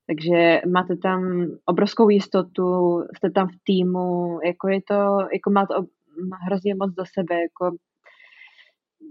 [0.07, 4.95] Takže máte tam obrovskou jistotu, jste tam v týmu, jako je to,
[5.33, 5.75] jako máte
[6.47, 7.77] hrozně moc do sebe, jako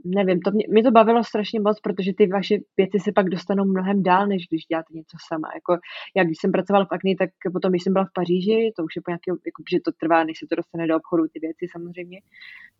[0.06, 3.66] nevím, to mě, mě to bavilo strašně moc, protože ty vaše věci se pak dostanou
[3.66, 5.48] mnohem dál, než když děláte něco sama.
[5.56, 5.78] Jako,
[6.16, 8.96] já když jsem pracovala v Akni, tak potom, když jsem byla v Paříži, to už
[8.96, 11.66] je po nějaký, jako, že to trvá, než se to dostane do obchodu, ty věci
[11.72, 12.20] samozřejmě,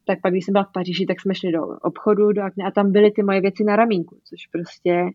[0.06, 2.72] tak pak, když jsem byla v Paříži, tak jsme šli do obchodu, do Akny a
[2.72, 5.10] tam byly ty moje věci na ramínku, což prostě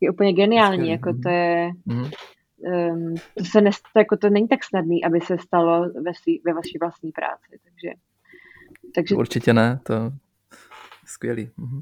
[0.00, 2.02] je úplně geniální, jako to je, mm.
[2.02, 6.52] um, to se nest, jako to není tak snadný, aby se stalo ve, svý, ve
[6.52, 7.90] vaší vlastní práci, takže
[8.94, 9.14] Takže...
[9.14, 9.94] Určitě ne, to
[11.08, 11.50] skvělý.
[11.56, 11.80] Mhm.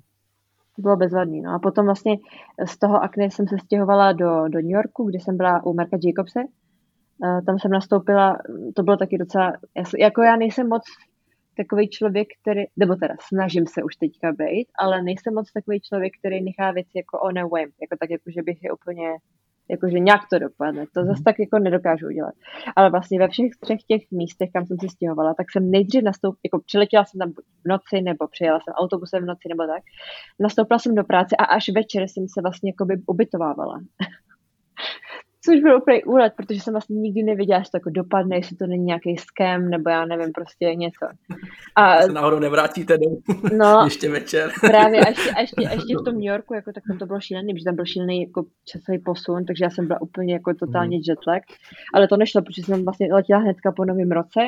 [0.79, 1.41] Bylo bezvadný.
[1.43, 2.17] No a potom vlastně
[2.67, 5.97] z toho akne jsem se stěhovala do, do New Yorku, kde jsem byla u Marka
[6.05, 6.41] Jacobse.
[7.19, 8.39] Uh, tam jsem nastoupila,
[8.75, 9.53] to bylo taky docela,
[9.99, 10.83] jako já nejsem moc
[11.57, 16.12] takový člověk, který, nebo teda snažím se už teďka být, ale nejsem moc takový člověk,
[16.19, 19.09] který nechá věci jako on a whim, jako tak, jako že bych je úplně
[19.70, 20.85] jakože nějak to dopadne.
[20.94, 21.24] To zase mhm.
[21.24, 22.35] tak jako nedokážu udělat.
[22.76, 26.40] Ale vlastně ve všech třech těch místech, kam jsem se stěhovala, tak jsem nejdřív nastoupila,
[26.44, 29.83] jako přiletěla jsem tam v noci, nebo přijela jsem autobusem v noci, nebo tak.
[30.40, 33.81] Nastoupila jsem do práce a až večer jsem se vlastně jako by ubytovávala.
[35.44, 38.66] Což byl úplně úlet, protože jsem vlastně nikdy nevěděla, že to jako dopadne, jestli to
[38.66, 41.07] není nějaký skem, nebo já nevím, prostě něco.
[41.77, 43.18] A se náhodou nevrátíte domů
[43.57, 44.51] no, ještě večer.
[44.61, 47.07] Právě, a ještě, a ještě, a ještě v tom New Yorku, jako, tak tam to
[47.07, 50.55] bylo šílený, protože tam byl šílený jako časový posun, takže já jsem byla úplně jako
[50.55, 51.03] totálně mm.
[51.09, 51.42] jetlag.
[51.94, 54.40] Ale to nešlo, protože jsem vlastně letěla hnedka po novém roce,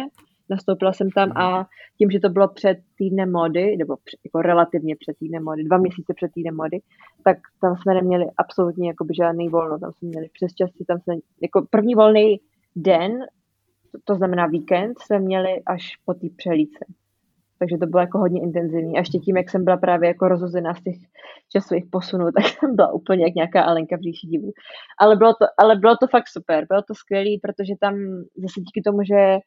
[0.50, 1.66] nastoupila jsem tam a
[1.98, 6.14] tím, že to bylo před týdnem mody, nebo jako relativně před týdnem mody, dva měsíce
[6.16, 6.78] před týdnem mody,
[7.24, 11.14] tak tam jsme neměli absolutně jakoby žádný volno, tam jsme měli přes časy, tam jsme,
[11.42, 12.40] jako první volný
[12.76, 13.12] den,
[14.04, 16.84] to, znamená víkend, jsme měli až po té přelíce.
[17.58, 18.96] Takže to bylo jako hodně intenzivní.
[18.96, 20.96] A ještě tím, jak jsem byla právě jako rozhozená z těch
[21.52, 24.52] časových posunů, tak jsem byla úplně jak nějaká Alenka v říši divu.
[25.00, 27.94] Ale bylo to, ale bylo to fakt super, bylo to skvělé, protože tam
[28.36, 29.38] zase díky tomu, že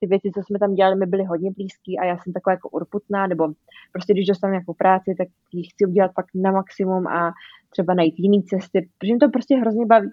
[0.00, 2.68] ty věci, co jsme tam dělali, mi byly hodně blízký a já jsem taková jako
[2.68, 3.48] urputná, nebo
[3.92, 7.32] prostě když dostanu nějakou práci, tak ji chci udělat pak na maximum a
[7.70, 10.10] třeba najít jiné cesty, protože mě to prostě hrozně baví.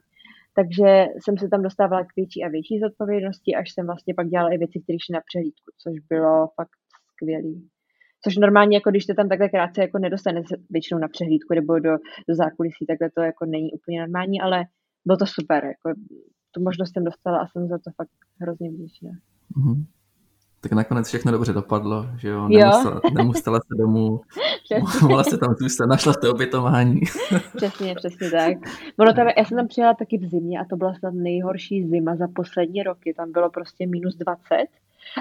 [0.56, 4.54] Takže jsem se tam dostávala k větší a větší zodpovědnosti, až jsem vlastně pak dělala
[4.54, 6.78] i věci, které šly na přehlídku, což bylo fakt
[7.12, 7.70] skvělý.
[8.24, 11.92] Což normálně, jako když jste tam takhle krátce jako nedostane většinou na přehlídku nebo do,
[12.30, 14.64] do zákulisí, takhle to jako není úplně normální, ale
[15.06, 15.66] bylo to super.
[15.66, 16.00] Jako,
[16.52, 18.10] tu možnost jsem dostala a jsem za to fakt
[18.42, 19.10] hrozně vděčná.
[19.58, 19.86] Mm-hmm.
[20.62, 22.48] Tak nakonec všechno dobře dopadlo, že jo?
[22.48, 23.12] Nemusela, jo?
[23.14, 24.22] nemusela se domů,
[25.02, 27.02] mohla se tam zůstat, našla to obytování.
[27.56, 28.58] přesně, přesně tak.
[29.00, 32.16] Ono tam, já jsem tam přijela taky v zimě a to byla snad nejhorší zima
[32.16, 33.14] za poslední roky.
[33.14, 34.56] Tam bylo prostě minus 20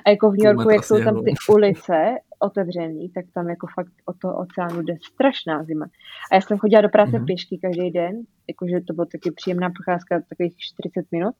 [0.06, 3.92] a jako v New Yorku, jak jsou tam ty ulice otevřený, tak tam jako fakt
[4.04, 5.86] od toho oceánu jde strašná zima.
[6.32, 7.26] A já jsem chodila do práce mm-hmm.
[7.26, 11.34] pěšky každý den, jakože to byla taky příjemná procházka, takových 40 minut.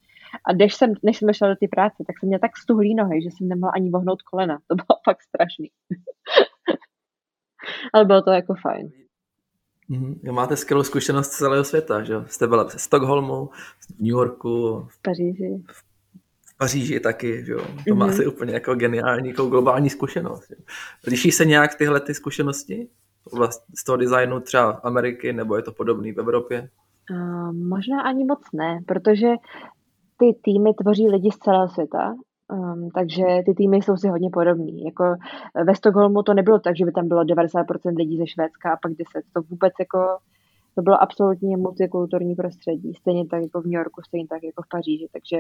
[0.46, 3.22] A když jsem, než jsem šla do té práce, tak jsem měla tak stuhlý nohy,
[3.22, 4.59] že jsem nemohla ani vohnout kolena.
[4.66, 5.70] To bylo fakt strašný.
[7.92, 8.90] Ale bylo to jako fajn.
[9.90, 10.33] Mm-hmm.
[10.33, 15.02] Máte skvělou zkušenost z celého světa, že Jste byla v Stockholmu, v New Yorku, v
[15.02, 15.62] Paříži.
[15.72, 15.91] V
[16.62, 17.59] Paříži taky, že jo.
[17.59, 17.94] To mm-hmm.
[17.94, 20.51] máte úplně jako geniální, jako globální zkušenost.
[20.51, 20.57] Jo?
[21.07, 22.88] Liší se nějak tyhle ty zkušenosti
[23.79, 26.68] z toho designu třeba Ameriky, nebo je to podobný v Evropě?
[27.11, 29.29] Uh, možná ani moc ne, protože
[30.16, 32.14] ty týmy tvoří lidi z celého světa,
[32.53, 34.85] um, takže ty týmy jsou si hodně podobný.
[34.85, 35.05] Jako
[35.66, 38.92] ve Stockholmu to nebylo tak, že by tam bylo 90% lidí ze Švédska a pak
[38.92, 39.05] 10.
[39.33, 39.98] To vůbec jako,
[40.75, 42.94] to bylo absolutně multikulturní prostředí.
[42.94, 45.09] Stejně tak jako v New Yorku, stejně tak jako v Paříži.
[45.12, 45.37] Takže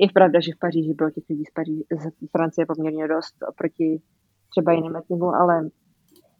[0.00, 4.00] je pravda, že v Paříži bylo těch lidí z, Paříži, z Francie poměrně dost oproti
[4.50, 5.70] třeba jiným etnikům, ale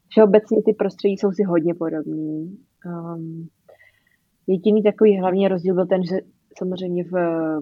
[0.09, 2.59] všeobecně ty prostředí jsou si hodně podobný.
[2.87, 3.49] Um,
[4.47, 6.17] jediný takový hlavní rozdíl byl ten, že
[6.59, 7.13] samozřejmě v,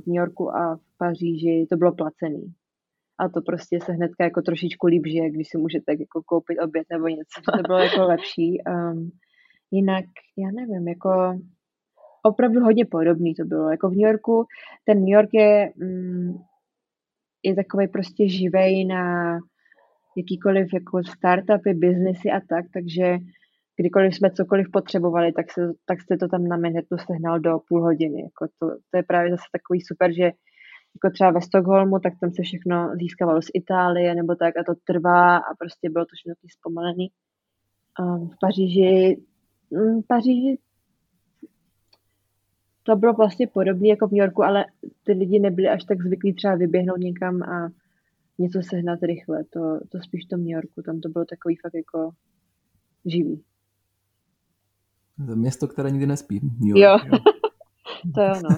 [0.02, 2.54] v New Yorku a v Paříži to bylo placený.
[3.20, 6.86] A to prostě se hnedka jako trošičku líp žije, když si můžete jako koupit oběd
[6.92, 7.36] nebo něco.
[7.56, 8.58] To bylo jako lepší.
[8.70, 9.10] Um,
[9.70, 10.04] jinak,
[10.36, 11.10] já nevím, jako
[12.22, 13.70] opravdu hodně podobný to bylo.
[13.70, 14.44] Jako v New Yorku,
[14.84, 16.34] ten New York je, mm,
[17.42, 19.34] je takový prostě živej na
[20.16, 23.18] jakýkoliv jako startupy, biznesy a tak, takže
[23.80, 27.82] kdykoliv jsme cokoliv potřebovali, tak, se, tak jste to tam na Manhattanu sehnal do půl
[27.82, 28.22] hodiny.
[28.22, 30.22] Jako to, to je právě zase takový super, že
[30.96, 34.74] jako třeba ve Stockholmu, tak tam se všechno získávalo z Itálie nebo tak a to
[34.84, 37.08] trvá a prostě bylo to všechno zpomalený.
[38.32, 39.16] v Paříži,
[39.70, 40.58] v Paříži
[42.88, 44.64] to bylo vlastně podobné jako v New Yorku, ale
[45.04, 47.68] ty lidi nebyli až tak zvyklí třeba vyběhnout někam a
[48.38, 49.44] něco sehnat rychle.
[49.44, 52.10] To, to spíš v tom New Yorku, tam to bylo takový fakt jako
[53.06, 53.42] živý.
[55.34, 56.40] Město, které nikdy nespí.
[56.60, 57.10] New York, jo.
[57.12, 57.18] jo.
[58.14, 58.56] to jo, no.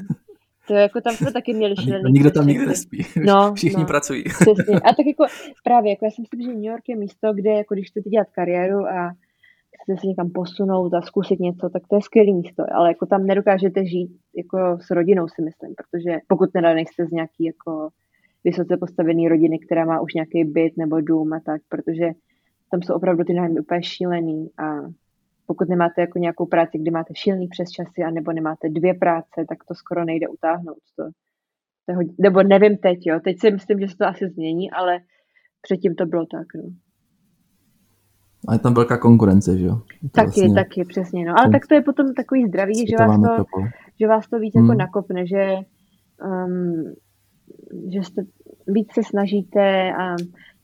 [0.66, 2.12] To je jako tam jsme taky měli šílený.
[2.12, 3.06] Nikdo tam nikdy nespí.
[3.26, 4.24] No, Všichni no, pracují.
[4.24, 4.80] Přesně.
[4.80, 5.24] A tak jako
[5.64, 8.30] právě, jako já si myslím, že New York je místo, kde jako když chcete dělat
[8.30, 9.12] kariéru a
[9.82, 13.26] chcete se někam posunout a zkusit něco, tak to je skvělé místo, ale jako tam
[13.26, 17.88] nedokážete žít jako s rodinou, si myslím, protože pokud teda nejste z nějaký jako
[18.44, 22.10] vysoce postavený rodiny, která má už nějaký byt nebo dům a tak, protože
[22.70, 24.64] tam jsou opravdu ty nájmy úplně šílený a
[25.46, 29.64] pokud nemáte jako nějakou práci, kdy máte šílený přes časy, anebo nemáte dvě práce, tak
[29.68, 30.78] to skoro nejde utáhnout.
[30.96, 31.04] To,
[31.86, 33.20] to hodně, nebo nevím teď, jo.
[33.20, 35.00] Teď si myslím, že se to asi změní, ale
[35.62, 36.62] předtím to bylo tak, no.
[38.48, 39.83] A je tam velká konkurence, že jo?
[40.12, 40.55] Taky, vlastně...
[40.55, 41.24] taky, přesně.
[41.24, 41.38] No.
[41.38, 43.44] Ale tak to je potom takový zdravý, že vás, to,
[44.00, 44.70] že vás to víc jako hmm.
[44.70, 45.55] jako nakopne, že,
[46.24, 46.94] um,
[47.92, 48.22] že jste,
[48.66, 50.16] víc se snažíte a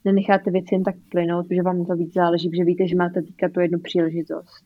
[0.04, 3.48] nenecháte věci jen tak plynout, protože vám to víc záleží, protože víte, že máte teďka
[3.48, 4.64] tu jednu příležitost.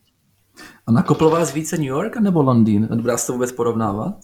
[0.87, 2.89] A nakoplo vás více New York nebo Londýn?
[3.07, 4.15] Dá se to vůbec porovnávat?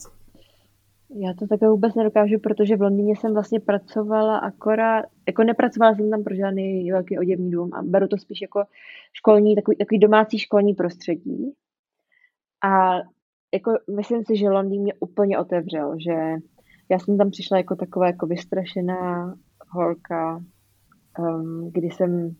[1.15, 6.09] Já to také vůbec nedokážu, protože v Londýně jsem vlastně pracovala akorát, jako nepracovala jsem
[6.09, 8.63] tam pro žádný velký oděvní dům a beru to spíš jako
[9.13, 11.53] školní, takový, takový domácí školní prostředí.
[12.63, 12.95] A
[13.53, 16.13] jako myslím si, že Londýn mě úplně otevřel, že
[16.89, 19.35] já jsem tam přišla jako taková jako vystrašená
[19.69, 20.43] holka,
[21.19, 22.35] um, kdy jsem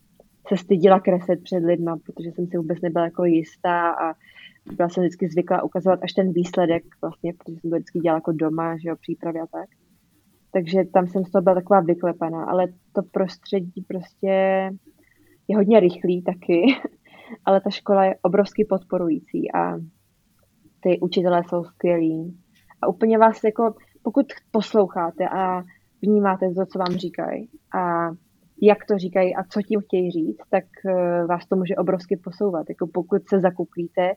[0.47, 4.13] se stydila kreslet před lidma, protože jsem si vůbec nebyla jako jistá a
[4.73, 8.31] byla jsem vždycky zvyklá ukazovat až ten výsledek, vlastně, protože jsem to vždycky dělala jako
[8.31, 9.69] doma, že jo, přípravy a tak.
[10.51, 14.27] Takže tam jsem z toho byla taková vyklepaná, ale to prostředí prostě
[15.47, 16.65] je hodně rychlý taky,
[17.45, 19.77] ale ta škola je obrovsky podporující a
[20.79, 22.37] ty učitelé jsou skvělí.
[22.81, 25.63] A úplně vás jako, pokud posloucháte a
[26.01, 28.09] vnímáte to, co vám říkají a
[28.61, 32.69] jak to říkají a co tím chtějí říct, tak eh, vás to může obrovsky posouvat.
[32.69, 34.11] Jako pokud se zakuklíte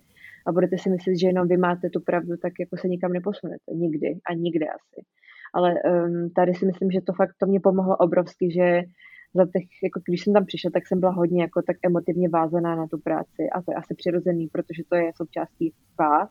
[0.47, 3.73] a budete si myslet, že jenom vy máte tu pravdu, tak jako se nikam neposunete.
[3.75, 5.07] Nikdy a nikde asi.
[5.55, 8.83] Ale um, tady si myslím, že to fakt to mě pomohlo obrovsky, že
[9.35, 12.77] za těch, jako když jsem tam přišla, tak jsem byla hodně jako tak emotivně vázaná
[12.77, 16.31] na tu práci a to je asi přirozený, protože to je součástí vás,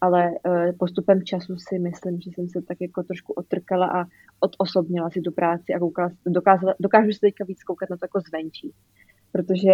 [0.00, 4.04] ale uh, postupem času si myslím, že jsem se tak jako trošku otrkala a
[4.40, 8.20] odosobnila si tu práci a koukala, dokázala, dokážu se teďka víc koukat na to jako
[8.20, 8.72] zvenčí,
[9.32, 9.72] protože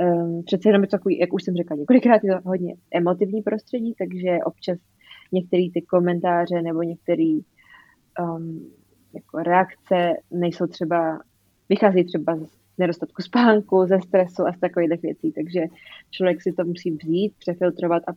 [0.00, 3.42] um, přece jenom je to takový, jak už jsem řekla několikrát, je to hodně emotivní
[3.42, 4.78] prostředí, takže občas
[5.32, 7.38] některé ty komentáře nebo některé
[8.20, 8.70] um,
[9.14, 11.20] jako reakce nejsou třeba,
[11.68, 15.60] vychází třeba z nedostatku spánku, ze stresu a z takových věcí, takže
[16.10, 18.12] člověk si to musí vzít, přefiltrovat a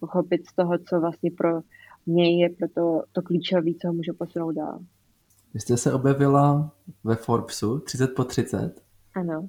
[0.00, 1.60] pochopit z toho, co vlastně pro
[2.06, 4.78] něj je pro to, to klíčové, co ho může posunout dál.
[5.54, 6.72] Vy jste se objevila
[7.04, 8.89] ve Forbesu 30 po 30.
[9.14, 9.48] Ano.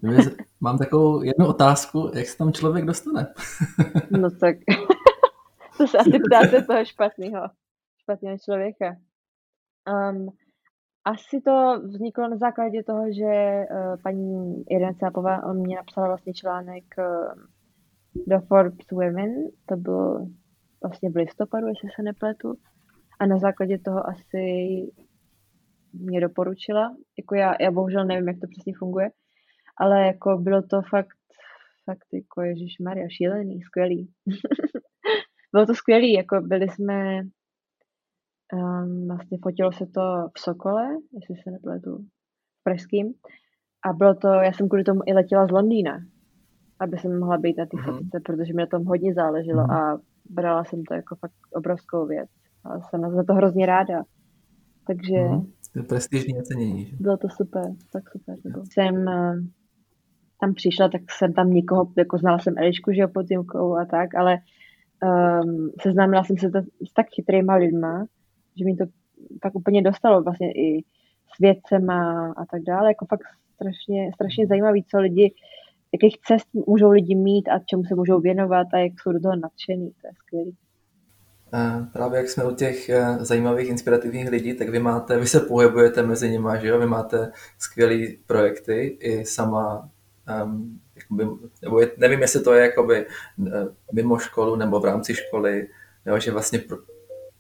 [0.62, 3.28] Mám takovou jednu otázku, jak se tam člověk dostane?
[4.12, 4.56] no tak,
[5.78, 7.42] to se asi ptáte toho špatného,
[7.98, 8.96] špatného člověka.
[9.90, 10.30] Um,
[11.06, 16.84] asi to vzniklo na základě toho, že uh, paní Irina Cápová mě napsala vlastně článek
[16.98, 17.44] uh,
[18.28, 19.32] do Forbes Women,
[19.66, 20.28] to bylo
[20.84, 22.54] vlastně v listopadu, jestli se nepletu.
[23.20, 24.46] A na základě toho asi
[25.94, 26.96] mě doporučila.
[27.18, 29.10] Jako já, já bohužel nevím, jak to přesně funguje,
[29.78, 31.18] ale jako bylo to fakt,
[31.86, 34.12] fakt jako Ježíš Maria, šílený, skvělý.
[35.54, 37.22] bylo to skvělý, jako byli jsme,
[38.54, 40.02] um, vlastně fotilo se to
[40.38, 41.98] v Sokole, jestli se nepletu,
[42.60, 43.14] v Pražským.
[43.86, 46.00] A bylo to, já jsem kvůli tomu i letěla z Londýna,
[46.80, 47.98] aby jsem mohla být na té mm-hmm.
[47.98, 49.96] fotce, protože mi na tom hodně záleželo mm-hmm.
[49.96, 52.30] a brala jsem to jako fakt obrovskou věc.
[52.66, 54.04] A jsem za to hrozně ráda.
[54.88, 55.14] Takže...
[55.14, 55.52] Mm-hmm.
[55.74, 56.92] To je prestižní ocenění.
[57.00, 58.36] Bylo to super, tak super.
[58.44, 58.64] Bylo.
[58.74, 59.36] Jsem uh,
[60.42, 63.26] tam přišla, tak jsem tam někoho, jako znala jsem Elišku, že jo, pod
[63.82, 64.38] a tak, ale
[65.04, 68.06] um, seznámila jsem se to, s tak chytrýma lidma,
[68.56, 68.86] že mi to
[69.42, 70.84] tak úplně dostalo vlastně i
[71.36, 73.24] s vědcema a tak dále, jako fakt
[73.56, 75.34] strašně, strašně zajímavý, co lidi
[75.94, 79.36] jakých cest můžou lidi mít a čemu se můžou věnovat a jak jsou do toho
[79.36, 79.92] nadšený.
[80.02, 80.52] To je skvělé.
[81.94, 86.04] Právě jak jsme u těch eh, zajímavých, inspirativních lidí, tak vy máte, vy se pohybujete
[86.04, 86.80] mezi nimi, že jo?
[86.80, 89.90] Vy máte skvělé projekty i sama,
[90.44, 91.26] um, jakoby,
[91.62, 93.06] nebo je, nevím, jestli to je jakoby
[93.48, 93.52] eh,
[93.94, 95.68] mimo školu nebo v rámci školy,
[96.06, 96.20] jo?
[96.20, 96.78] že vlastně pro,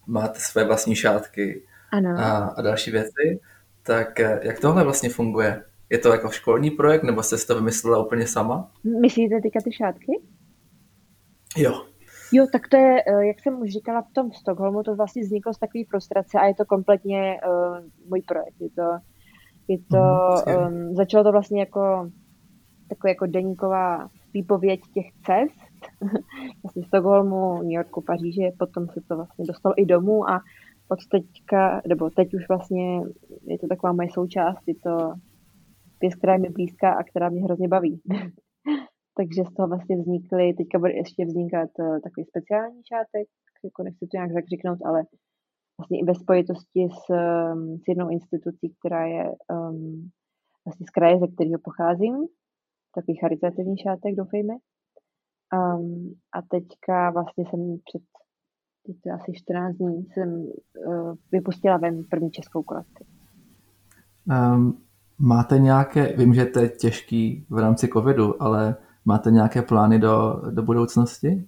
[0.08, 2.10] máte své vlastní šátky ano.
[2.18, 3.40] A, a další věci.
[3.84, 5.64] Tak eh, jak tohle vlastně funguje?
[5.90, 8.72] Je to jako školní projekt, nebo jste si to vymyslela úplně sama?
[9.02, 10.22] Myslíte teďka ty šátky?
[11.58, 11.86] Jo.
[12.34, 15.54] Jo, tak to je, eh, jak jsem už říkala v tom Stockholmu, to vlastně vzniklo
[15.54, 17.78] z takové frustrace a je to kompletně uh,
[18.10, 18.56] můj projekt.
[18.60, 18.98] Je to,
[19.68, 19.98] je to
[20.48, 22.12] mm, um, začalo to vlastně jako
[22.92, 25.62] taková jako deníková výpověď těch cest,
[26.64, 30.42] vlastně Stockholmu, New Yorku, Paříže, potom se to vlastně dostalo i domů a
[30.88, 33.02] od teďka, nebo teď už vlastně
[33.48, 35.14] je to taková moje součást, je to
[36.02, 38.02] věc, která je mi blízká a která mě hrozně baví.
[39.18, 43.28] Takže z toho vlastně vznikly, teďka bude ještě vznikat uh, takový speciální šátek,
[43.64, 45.04] jako nechci to nějak zakřiknout, ale
[45.78, 50.10] vlastně i ve spojitosti s, um, s jednou institucí, která je um,
[50.66, 52.16] vlastně z kraje, ze kterého pocházím,
[52.96, 54.54] takový charitativní šátek, doufejme.
[55.54, 58.02] Um, a teďka vlastně jsem před
[58.86, 60.46] teď to asi 14 dní jsem
[60.88, 63.06] uh, vypustila ven první českou kolekci.
[64.54, 64.78] Um,
[65.24, 68.76] Máte nějaké, vím, že to je těžký v rámci covidu, ale
[69.06, 71.48] Máte nějaké plány do, do budoucnosti?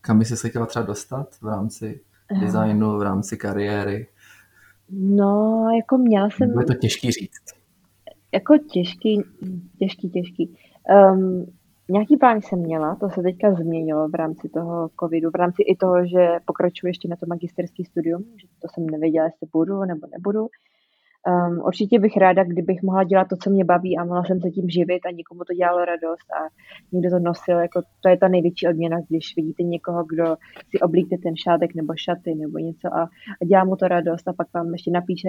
[0.00, 2.00] Kam by se chtěla třeba dostat v rámci
[2.40, 4.06] designu, v rámci kariéry?
[4.90, 6.58] No, jako měla jsem...
[6.58, 7.44] Je to těžký říct.
[8.32, 9.22] Jako těžký,
[9.78, 10.56] těžký, těžký.
[10.90, 11.46] Um,
[11.90, 15.76] nějaký plán jsem měla, to se teďka změnilo v rámci toho covidu, v rámci i
[15.76, 20.06] toho, že pokračuji ještě na to magisterský studium, že to jsem nevěděla, jestli budu nebo
[20.12, 20.48] nebudu.
[21.28, 24.50] Um, určitě bych ráda, kdybych mohla dělat to, co mě baví a mohla jsem se
[24.50, 26.40] tím živit a někomu to dělalo radost a
[26.92, 27.58] někdo to nosil.
[27.58, 30.36] Jako, to je ta největší odměna, když vidíte někoho, kdo
[30.70, 33.02] si oblíkne ten šátek nebo šaty nebo něco a,
[33.42, 35.28] a dělá mu to radost a pak vám ještě napíše,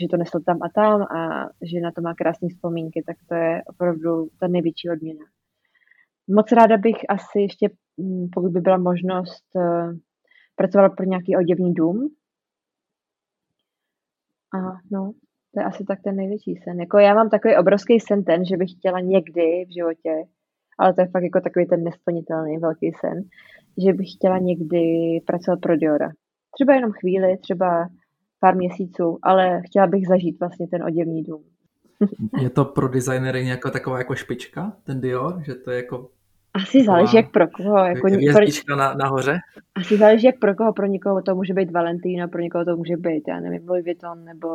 [0.00, 3.34] že to nesl tam a tam a že na to má krásné vzpomínky, tak to
[3.34, 5.24] je opravdu ta největší odměna.
[6.28, 9.92] Moc ráda bych asi ještě, mm, pokud by byla možnost, eh,
[10.56, 12.08] pracovala pro nějaký oděvní dům,
[14.54, 14.58] a
[14.90, 15.12] no,
[15.54, 16.80] to je asi tak ten největší sen.
[16.80, 20.24] Jako já mám takový obrovský sen ten, že bych chtěla někdy v životě,
[20.78, 23.22] ale to je fakt jako takový ten nesplnitelný velký sen,
[23.84, 24.82] že bych chtěla někdy
[25.26, 26.08] pracovat pro Diora.
[26.54, 27.88] Třeba jenom chvíli, třeba
[28.40, 31.42] pár měsíců, ale chtěla bych zažít vlastně ten oděvní dům.
[32.40, 36.10] Je to pro designery nějaká taková jako špička, ten Dior, že to je jako
[36.54, 37.76] asi záleží, jak pro koho.
[37.76, 39.38] Jako Hvězdička na, nahoře?
[39.74, 40.72] Asi záleží, jak pro koho.
[40.72, 44.24] Pro někoho to může být Valentína, pro někoho to může být, já nevím, Louis Vuitton
[44.24, 44.48] nebo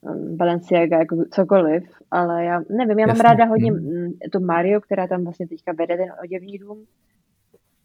[0.00, 1.84] um, Balenciaga, jako cokoliv.
[2.10, 3.22] Ale já nevím, já mám Jasně.
[3.22, 4.12] ráda hodně hmm.
[4.32, 6.84] tu Mario, která tam vlastně teďka vede ten oděvní dům.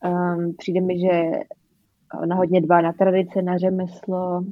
[0.05, 1.31] Um, přijde mi, že
[2.23, 4.43] ona hodně dbá na tradice, na řemeslo.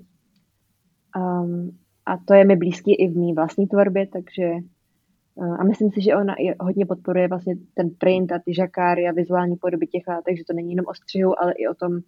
[1.15, 4.51] Um, a to je mi blízký i v mý vlastní tvorbě, takže
[5.59, 9.11] a myslím si, že ona i hodně podporuje vlastně ten print a ty žakáry a
[9.11, 11.99] vizuální podoby těch látek, že to není jenom o střihu, ale i o tom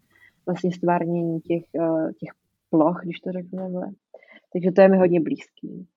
[0.45, 2.30] vlastně stvárnění těch, eh, těch
[2.70, 3.88] ploch, když to řeknu takhle.
[4.53, 5.88] Takže to je mi hodně blízký.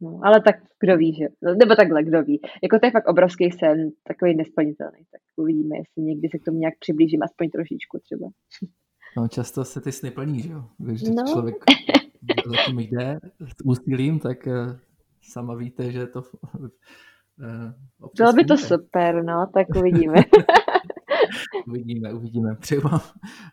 [0.00, 1.26] No, ale tak kdo ví, že?
[1.58, 2.40] Nebo takhle, kdo ví.
[2.62, 4.98] Jako to je fakt obrovský sen, takový nesplnitelný.
[5.10, 8.28] Tak uvidíme, jestli někdy se k tomu nějak přiblížím, aspoň trošičku třeba.
[9.16, 10.64] No, často se ty sny plní, že jo?
[10.78, 11.24] Když no.
[11.32, 11.56] člověk
[12.46, 14.78] za tím jde s úsilím, tak eh,
[15.22, 16.22] sama víte, že to
[17.40, 20.14] Uh, Bylo by to super, no, tak uvidíme.
[21.68, 22.54] uvidíme, uvidíme.
[22.54, 23.00] Přeju vám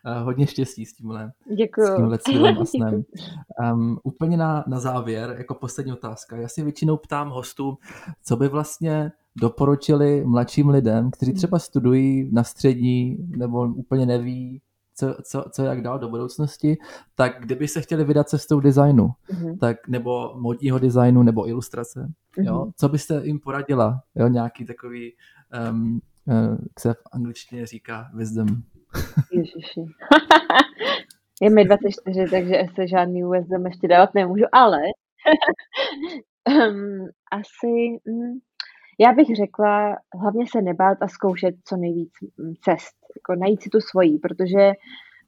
[0.06, 1.86] uh, hodně štěstí s tímhle, Děkuju.
[1.86, 3.02] s tímhle cílem a snem.
[3.72, 6.36] Um, úplně na, na závěr, jako poslední otázka.
[6.36, 7.78] Já si většinou ptám hostů,
[8.22, 14.60] co by vlastně doporučili mladším lidem, kteří třeba studují na střední nebo úplně neví,
[14.98, 16.76] co, co, co jak dál do budoucnosti,
[17.14, 19.58] tak kdyby se chtěli vydat cestou designu, mm-hmm.
[19.58, 22.46] tak nebo modního designu, nebo ilustrace, mm-hmm.
[22.46, 22.70] jo, mhm.
[22.76, 25.12] co byste jim poradila, jo, nějaký takový,
[25.70, 28.48] um, uh, jak se v angličtině říká, wisdom.
[29.32, 29.80] Ježiši.
[31.42, 34.78] Je mi 24, takže se žádný wisdom ještě dávat nemůžu, ale
[37.32, 38.38] asi, mm,
[38.98, 43.70] já bych řekla, hlavně se nebát a zkoušet co nejvíc mm, cest, jako najít si
[43.70, 44.72] tu svojí, protože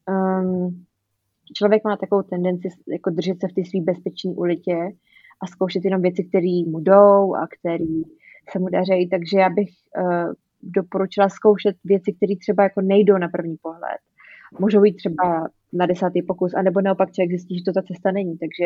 [0.09, 0.85] um,
[1.55, 4.77] člověk má takovou tendenci jako držet se v té své bezpečné ulitě
[5.43, 7.93] a zkoušet jenom věci, které mu jdou a které
[8.51, 9.69] se mu daří, takže já bych
[9.99, 14.01] uh, doporučila zkoušet věci, které třeba jako nejdou na první pohled.
[14.59, 18.39] Můžou jít třeba na desátý pokus, anebo naopak člověk zjistí, že to ta cesta není.
[18.39, 18.65] Takže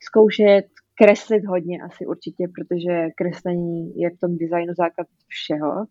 [0.00, 0.64] zkoušet,
[1.02, 5.86] kreslit hodně asi určitě, protože kreslení je v tom designu základ všeho.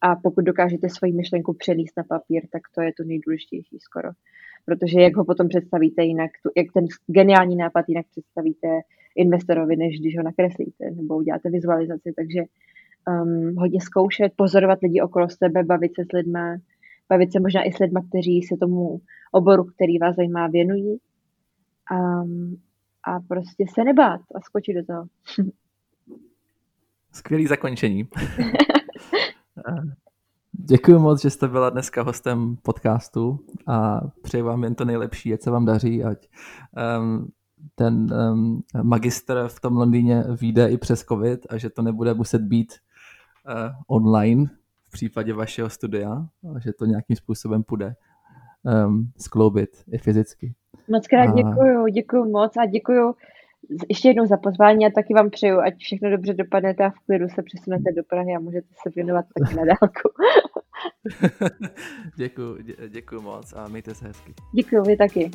[0.00, 4.08] A pokud dokážete svoji myšlenku přenést na papír, tak to je to nejdůležitější skoro.
[4.66, 8.68] Protože jak ho potom představíte jinak, tu, jak ten geniální nápad jinak představíte
[9.16, 12.12] investorovi, než když ho nakreslíte nebo uděláte vizualizaci.
[12.16, 16.48] Takže um, hodně zkoušet, pozorovat lidi okolo sebe, bavit se s lidmi,
[17.08, 19.00] bavit se možná i s lidmi, kteří se tomu
[19.32, 20.98] oboru, který vás zajímá, věnují.
[21.92, 22.56] Um,
[23.06, 25.06] a prostě se nebát a skočit do toho.
[27.12, 28.08] Skvělý zakončení.
[30.52, 35.42] Děkuji moc, že jste byla dneska hostem podcastu a přeji vám jen to nejlepší, ať
[35.42, 36.28] se vám daří, ať
[36.98, 37.32] um,
[37.74, 42.42] ten um, magister v tom Londýně vyjde i přes covid a že to nebude muset
[42.42, 42.72] být
[43.48, 44.50] uh, online
[44.82, 46.26] v případě vašeho studia,
[46.56, 47.94] a že to nějakým způsobem půjde
[48.64, 50.54] um, skloubit i fyzicky.
[50.88, 51.32] Moc krát a...
[51.32, 53.14] děkuju, děkuju moc a děkuju
[53.88, 57.28] ještě jednou za pozvání a taky vám přeju, ať všechno dobře dopadne a v klidu
[57.28, 60.08] se přesunete do Prahy a můžete se věnovat taky na dálku.
[62.16, 64.34] děkuji, dě, děkuji moc a mějte se hezky.
[64.54, 65.30] Děkuji, vy taky.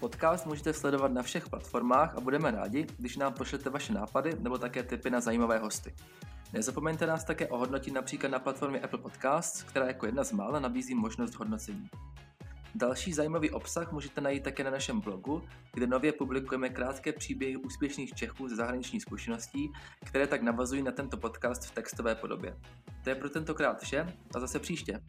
[0.00, 4.58] Podcast můžete sledovat na všech platformách a budeme rádi, když nám pošlete vaše nápady nebo
[4.58, 5.94] také tipy na zajímavé hosty.
[6.52, 10.94] Nezapomeňte nás také ohodnotit například na platformě Apple Podcasts, která jako jedna z mála nabízí
[10.94, 11.90] možnost hodnocení.
[12.74, 15.42] Další zajímavý obsah můžete najít také na našem blogu,
[15.74, 19.72] kde nově publikujeme krátké příběhy úspěšných Čechů ze zahraniční zkušeností,
[20.04, 22.56] které tak navazují na tento podcast v textové podobě.
[23.04, 25.00] To je pro tentokrát vše a zase příště.